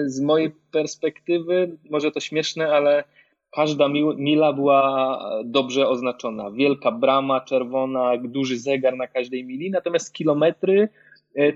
[0.05, 3.03] z mojej perspektywy, może to śmieszne, ale
[3.51, 3.87] każda
[4.17, 6.51] mila była dobrze oznaczona.
[6.51, 11.02] Wielka brama czerwona, duży zegar na każdej mili, natomiast kilometry E,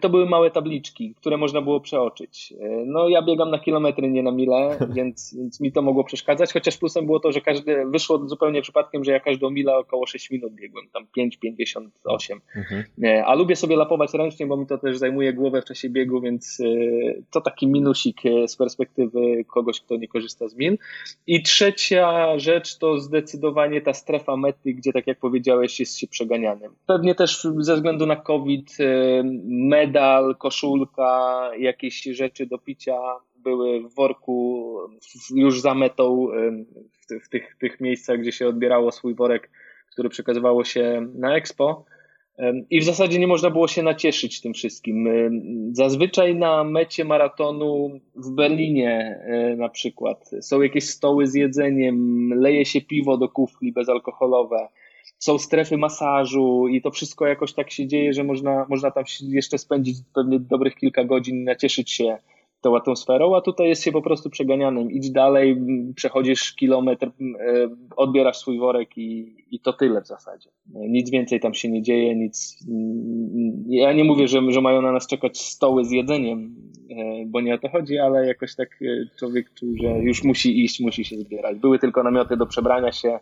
[0.02, 2.54] to były małe tabliczki, które można było przeoczyć.
[2.62, 6.54] E, no ja biegam na kilometry, nie na mile, więc, więc mi to mogło przeszkadzać,
[6.54, 10.32] chociaż plusem było to, że każdy, wyszło zupełnie przypadkiem, że ja każdą milę około 6
[10.32, 12.38] minut biegłem, tam 5,58.
[12.56, 12.84] Mhm.
[13.04, 16.22] E, a lubię sobie lapować ręcznie, bo mi to też zajmuje głowę w czasie biegu,
[16.22, 16.62] więc
[17.32, 20.78] to taki minusik z perspektywy kogoś, kto nie korzysta z mil.
[21.28, 26.72] I trzecia rzecz to zdecydowanie ta strefa mety, gdzie tak jak powiedziałeś jest się przeganianym.
[26.86, 28.78] Pewnie też ze względu na COVID
[29.68, 32.98] medal, koszulka, jakieś rzeczy do picia
[33.36, 34.74] były w worku
[35.36, 36.28] już za metą
[36.92, 39.50] w, w tych, tych miejscach, gdzie się odbierało swój worek,
[39.92, 41.86] który przekazywało się na Expo.
[42.70, 45.10] I w zasadzie nie można było się nacieszyć tym wszystkim.
[45.72, 49.20] Zazwyczaj na mecie maratonu w Berlinie
[49.58, 54.68] na przykład są jakieś stoły z jedzeniem, leje się piwo do kufli bezalkoholowe
[55.20, 59.58] są strefy masażu i to wszystko jakoś tak się dzieje, że można, można tam jeszcze
[59.58, 62.18] spędzić pewnie dobrych kilka godzin, nacieszyć się
[62.62, 64.92] tą atmosferą, a tutaj jest się po prostu przeganianym.
[64.92, 65.58] Idź dalej,
[65.96, 67.12] przechodzisz kilometr,
[67.96, 70.50] odbierasz swój worek i, i to tyle w zasadzie.
[70.76, 72.58] Nic więcej tam się nie dzieje, nic.
[73.68, 76.56] Ja nie mówię, że, że mają na nas czekać stoły z jedzeniem,
[76.90, 78.86] e, bo nie o to chodzi, ale jakoś tak e,
[79.20, 81.58] człowiek czuł, że już musi iść, musi się zbierać.
[81.58, 83.20] Były tylko namioty do przebrania się,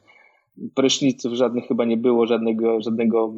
[0.76, 3.34] pryszniców żadnych chyba nie było, żadnego, żadnego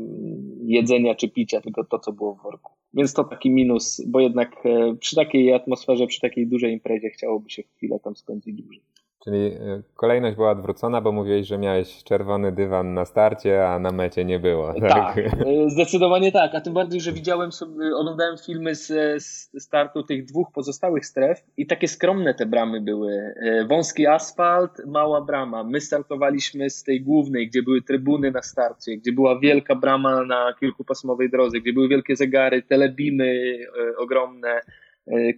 [0.65, 2.73] jedzenia czy picia, tylko to, co było w worku.
[2.93, 7.49] Więc to taki minus, bo jednak e, przy takiej atmosferze, przy takiej dużej imprezie chciałoby
[7.49, 8.81] się chwilę tam spędzić dłużej.
[9.27, 13.91] Czyli e, kolejność była odwrócona, bo mówiłeś, że miałeś czerwony dywan na starcie, a na
[13.91, 14.73] mecie nie było.
[14.73, 16.55] Tak, tak e, zdecydowanie tak.
[16.55, 18.87] A tym bardziej, że widziałem sobie, oglądałem filmy z,
[19.23, 23.11] z startu tych dwóch pozostałych stref i takie skromne te bramy były.
[23.11, 25.63] E, wąski asfalt, mała brama.
[25.63, 30.53] My startowaliśmy z tej głównej, gdzie były trybuny na starcie, gdzie była wielka brama na
[30.59, 33.57] kilkupasmowej drodze, gdzie były wielkie zegary, telebimy
[33.97, 34.61] ogromne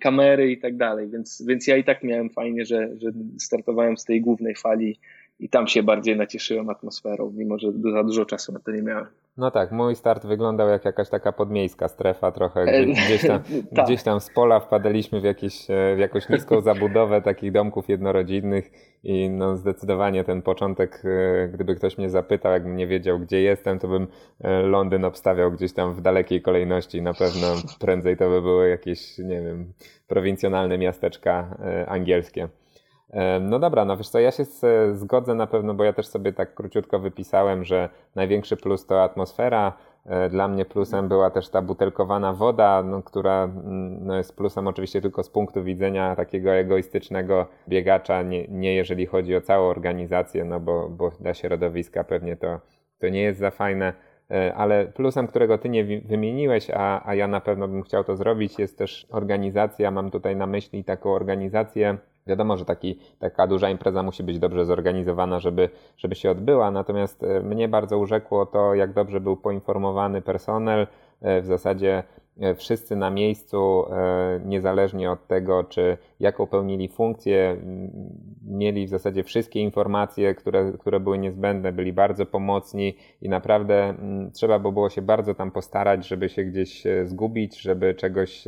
[0.02, 4.06] kamery i tak dalej, więc, więc ja i tak miałem fajnie, że, że startowałem z
[4.06, 5.00] tej głównej fali
[5.40, 9.08] i tam się bardziej nacieszyłem atmosferą, mimo że za dużo czasu na to nie miałem.
[9.38, 13.42] No tak, mój start wyglądał jak jakaś taka podmiejska strefa trochę, gdzie, gdzieś, tam,
[13.76, 13.86] tak.
[13.86, 18.72] gdzieś tam z pola wpadaliśmy w, jakieś, e, w jakąś niską zabudowę takich domków jednorodzinnych
[19.04, 23.80] i no zdecydowanie ten początek, e, gdyby ktoś mnie zapytał, jakbym nie wiedział gdzie jestem,
[23.80, 24.08] to bym
[24.42, 27.48] e, Londyn obstawiał gdzieś tam w dalekiej kolejności, na pewno
[27.86, 29.74] prędzej to by były jakieś, nie wiem,
[30.08, 32.50] prowincjonalne miasteczka angielskie.
[33.42, 34.46] No dobra, no wiesz co, ja się
[34.94, 39.74] zgodzę na pewno, bo ja też sobie tak króciutko wypisałem, że największy plus to atmosfera,
[40.30, 45.02] Dla mnie plusem była też ta butelkowana woda, no, która mm, no, jest plusem oczywiście
[45.02, 50.60] tylko z punktu widzenia takiego egoistycznego biegacza, nie, nie jeżeli chodzi o całą organizację, no
[50.60, 52.60] bo, bo dla środowiska pewnie to,
[53.00, 53.94] to nie jest za fajne.
[54.32, 58.16] E, ale plusem, którego ty nie wymieniłeś, a, a ja na pewno bym chciał to
[58.16, 59.92] zrobić, jest też organizacja.
[59.92, 61.98] Mam tutaj na myśli taką organizację.
[62.28, 67.24] Wiadomo, że taki, taka duża impreza musi być dobrze zorganizowana, żeby, żeby się odbyła, natomiast
[67.24, 70.88] e, mnie bardzo urzekło to, jak dobrze był poinformowany personel.
[71.22, 72.04] E, w zasadzie
[72.56, 77.58] wszyscy na miejscu, e, niezależnie od tego, czy jaką pełnili funkcję,
[78.48, 83.94] mieli w zasadzie wszystkie informacje, które, które były niezbędne, byli bardzo pomocni i naprawdę
[84.34, 88.44] trzeba by było się bardzo tam postarać, żeby się gdzieś e, zgubić, żeby czegoś,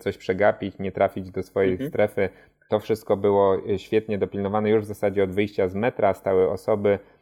[0.00, 1.90] coś przegapić, nie trafić do swojej mhm.
[1.90, 2.28] strefy.
[2.68, 7.13] To wszystko było świetnie dopilnowane już w zasadzie od wyjścia z metra, stały osoby, E,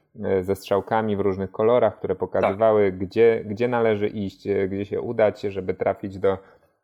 [0.43, 2.99] ze strzałkami w różnych kolorach, które pokazywały, tak.
[2.99, 6.39] gdzie, gdzie należy iść, e, gdzie się udać, żeby trafić do,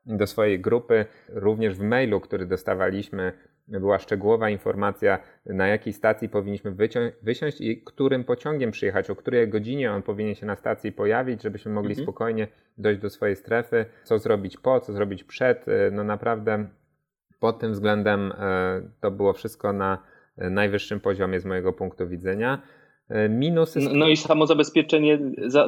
[0.07, 1.07] do swojej grupy.
[1.29, 3.33] Również w mailu, który dostawaliśmy,
[3.68, 6.74] była szczegółowa informacja, na jakiej stacji powinniśmy
[7.22, 11.72] wysiąść i którym pociągiem przyjechać, o której godzinie on powinien się na stacji pojawić, żebyśmy
[11.72, 12.05] mogli mhm.
[12.05, 12.49] spokojnie
[12.79, 15.68] dojść do swojej strefy, co zrobić po, co zrobić przed.
[15.68, 16.66] E, no naprawdę
[17.41, 18.33] pod tym względem
[19.01, 19.99] to było wszystko na
[20.37, 22.62] najwyższym poziomie z mojego punktu widzenia.
[23.11, 23.81] E, minusy.
[23.81, 25.19] No, no i samozabezpieczenie,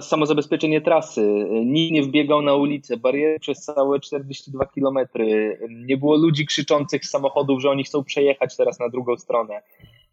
[0.00, 1.22] samozabezpieczenie trasy.
[1.64, 4.98] Nikt nie wbiegał na ulicę, bariery przez całe 42 km.
[5.68, 9.62] Nie było ludzi krzyczących z samochodów, że oni chcą przejechać teraz na drugą stronę.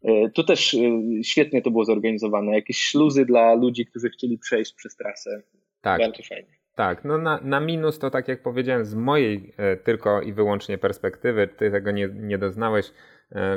[0.04, 0.80] E, tu też e,
[1.24, 2.56] świetnie to było zorganizowane.
[2.56, 5.42] Jakieś śluzy dla ludzi, którzy chcieli przejść przez trasę.
[5.82, 6.02] Tak.
[6.02, 6.58] Bardzo fajnie.
[6.76, 9.54] Tak, no na, na minus to tak jak powiedziałem, z mojej
[9.84, 12.92] tylko i wyłącznie perspektywy, ty tego nie, nie doznałeś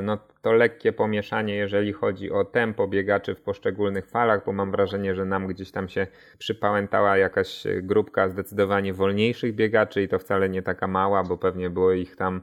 [0.02, 5.14] no to lekkie pomieszanie, jeżeli chodzi o tempo biegaczy w poszczególnych falach, bo mam wrażenie,
[5.14, 6.06] że nam gdzieś tam się
[6.38, 11.92] przypałętała jakaś grupka zdecydowanie wolniejszych biegaczy i to wcale nie taka mała, bo pewnie było
[11.92, 12.42] ich tam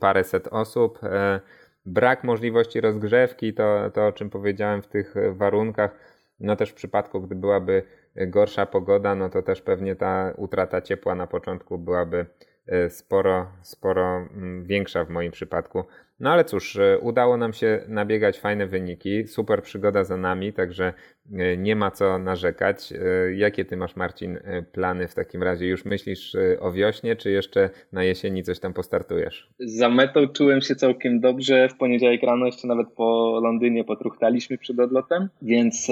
[0.00, 0.98] paręset osób.
[1.04, 1.40] E,
[1.86, 5.98] brak możliwości rozgrzewki, to, to o czym powiedziałem w tych warunkach,
[6.40, 7.82] no też w przypadku, gdy byłaby
[8.16, 12.26] gorsza pogoda, no to też pewnie ta utrata ciepła na początku byłaby
[12.66, 15.84] e, sporo, sporo mm, większa w moim przypadku.
[16.20, 20.92] No ale cóż, e, udało nam się nabiegać fajne wyniki, super przygoda za nami, także
[21.32, 22.92] e, nie ma co narzekać.
[22.92, 24.38] E, jakie ty masz, Marcin,
[24.72, 25.66] plany w takim razie?
[25.66, 29.50] Już myślisz o wiośnie, czy jeszcze na jesieni coś tam postartujesz?
[29.58, 31.68] Za metą czułem się całkiem dobrze.
[31.68, 35.88] W poniedziałek rano jeszcze nawet po Londynie potruchtaliśmy przed odlotem, więc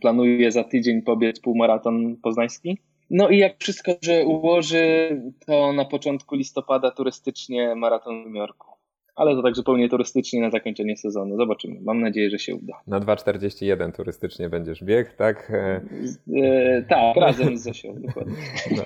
[0.00, 2.78] planuję za tydzień pobiec półmaraton poznański.
[3.10, 8.73] No i jak wszystko że ułoży, to na początku listopada turystycznie maraton w Jorku
[9.16, 11.36] ale to tak zupełnie turystycznie na zakończenie sezonu.
[11.36, 11.80] Zobaczymy.
[11.82, 12.74] Mam nadzieję, że się uda.
[12.86, 15.50] Na 2,41 turystycznie będziesz bieg, tak?
[15.50, 18.34] E, tak, razem z Zosią, dokładnie.
[18.76, 18.82] No,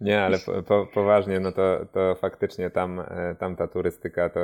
[0.00, 4.40] nie, ale po, po, poważnie, no to, to faktycznie tam, e, tam ta turystyka to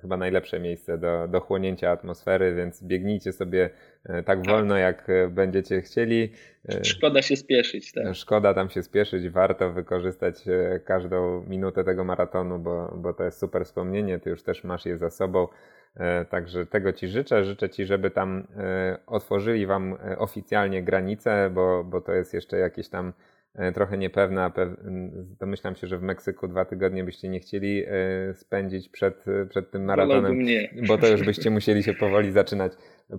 [0.00, 3.70] chyba najlepsze miejsce do, do chłonięcia atmosfery, więc biegnijcie sobie
[4.04, 6.30] e, tak wolno, jak będziecie chcieli.
[6.82, 8.14] Szkoda się spieszyć, tak.
[8.14, 10.44] Szkoda tam się spieszyć, warto wykorzystać
[10.84, 14.18] każdą minutę tego maratonu, bo, bo to jest super wspomnienie.
[14.18, 15.48] Ty już też masz je za sobą.
[15.96, 17.44] E, także tego Ci życzę.
[17.44, 22.58] Życzę Ci, żeby tam e, otworzyli Wam e, oficjalnie granice, bo, bo to jest jeszcze
[22.58, 23.12] jakieś tam
[23.74, 24.50] trochę niepewne.
[25.40, 27.84] Domyślam się, że w Meksyku dwa tygodnie byście nie chcieli
[28.34, 30.38] spędzić przed, przed tym maratonem,
[30.88, 32.72] bo to już byście musieli się powoli zaczynać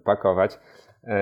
[0.04, 0.60] pakować.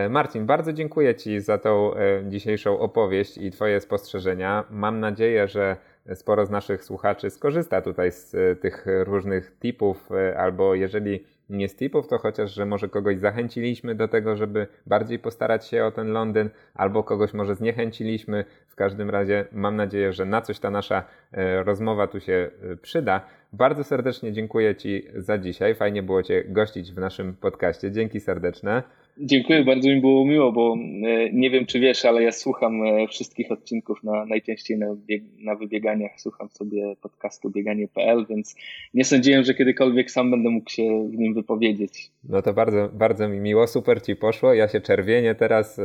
[0.09, 1.91] Marcin, bardzo dziękuję Ci za tą
[2.27, 4.63] dzisiejszą opowieść i Twoje spostrzeżenia.
[4.69, 5.77] Mam nadzieję, że
[6.15, 11.69] sporo z naszych słuchaczy skorzysta tutaj z e, tych różnych tipów, e, albo jeżeli nie
[11.69, 15.91] z tipów, to chociaż, że może kogoś zachęciliśmy do tego, żeby bardziej postarać się o
[15.91, 18.45] ten Londyn, albo kogoś może zniechęciliśmy.
[18.67, 22.51] W każdym razie mam nadzieję, że na coś ta nasza e, rozmowa tu się
[22.81, 23.21] przyda.
[23.53, 25.75] Bardzo serdecznie dziękuję Ci za dzisiaj.
[25.75, 27.91] Fajnie było Cię gościć w naszym podcaście.
[27.91, 28.83] Dzięki serdeczne.
[29.17, 33.07] Dziękuję, bardzo mi było miło, bo e, nie wiem, czy wiesz, ale ja słucham e,
[33.07, 34.95] wszystkich odcinków na, najczęściej na,
[35.39, 36.11] na wybieganiach.
[36.17, 38.55] Słucham sobie podcastu bieganie.pl, więc
[38.93, 42.11] nie sądziłem, że kiedykolwiek sam będę mógł się w nim wypowiedzieć.
[42.29, 44.53] No to bardzo, bardzo mi miło, super ci poszło.
[44.53, 45.83] Ja się czerwienię teraz, e,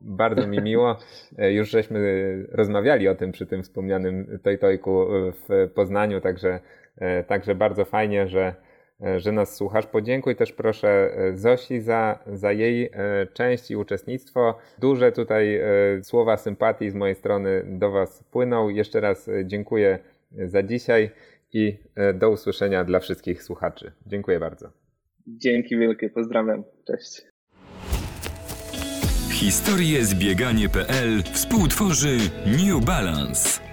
[0.00, 0.96] bardzo mi miło.
[1.38, 1.98] Już żeśmy
[2.52, 6.60] rozmawiali o tym przy tym wspomnianym Tojtojku w Poznaniu, także,
[7.26, 8.54] także bardzo fajnie, że
[9.16, 9.86] że nas słuchasz.
[9.86, 12.90] Podziękuj też proszę e, Zosi za, za jej e,
[13.34, 14.58] część i uczestnictwo.
[14.78, 15.60] Duże tutaj
[16.02, 18.68] słowa sympatii z mojej strony do Was płyną.
[18.68, 19.98] Jeszcze raz dziękuję
[20.32, 21.10] za dzisiaj
[21.52, 21.76] i
[22.14, 23.92] do usłyszenia dla wszystkich słuchaczy.
[24.06, 24.70] Dziękuję bardzo.
[25.26, 26.64] Dzięki wielkie, pozdrawiam.
[26.86, 27.22] Cześć.
[29.32, 33.67] Historie z bieganie.pl współtworzy New Balance.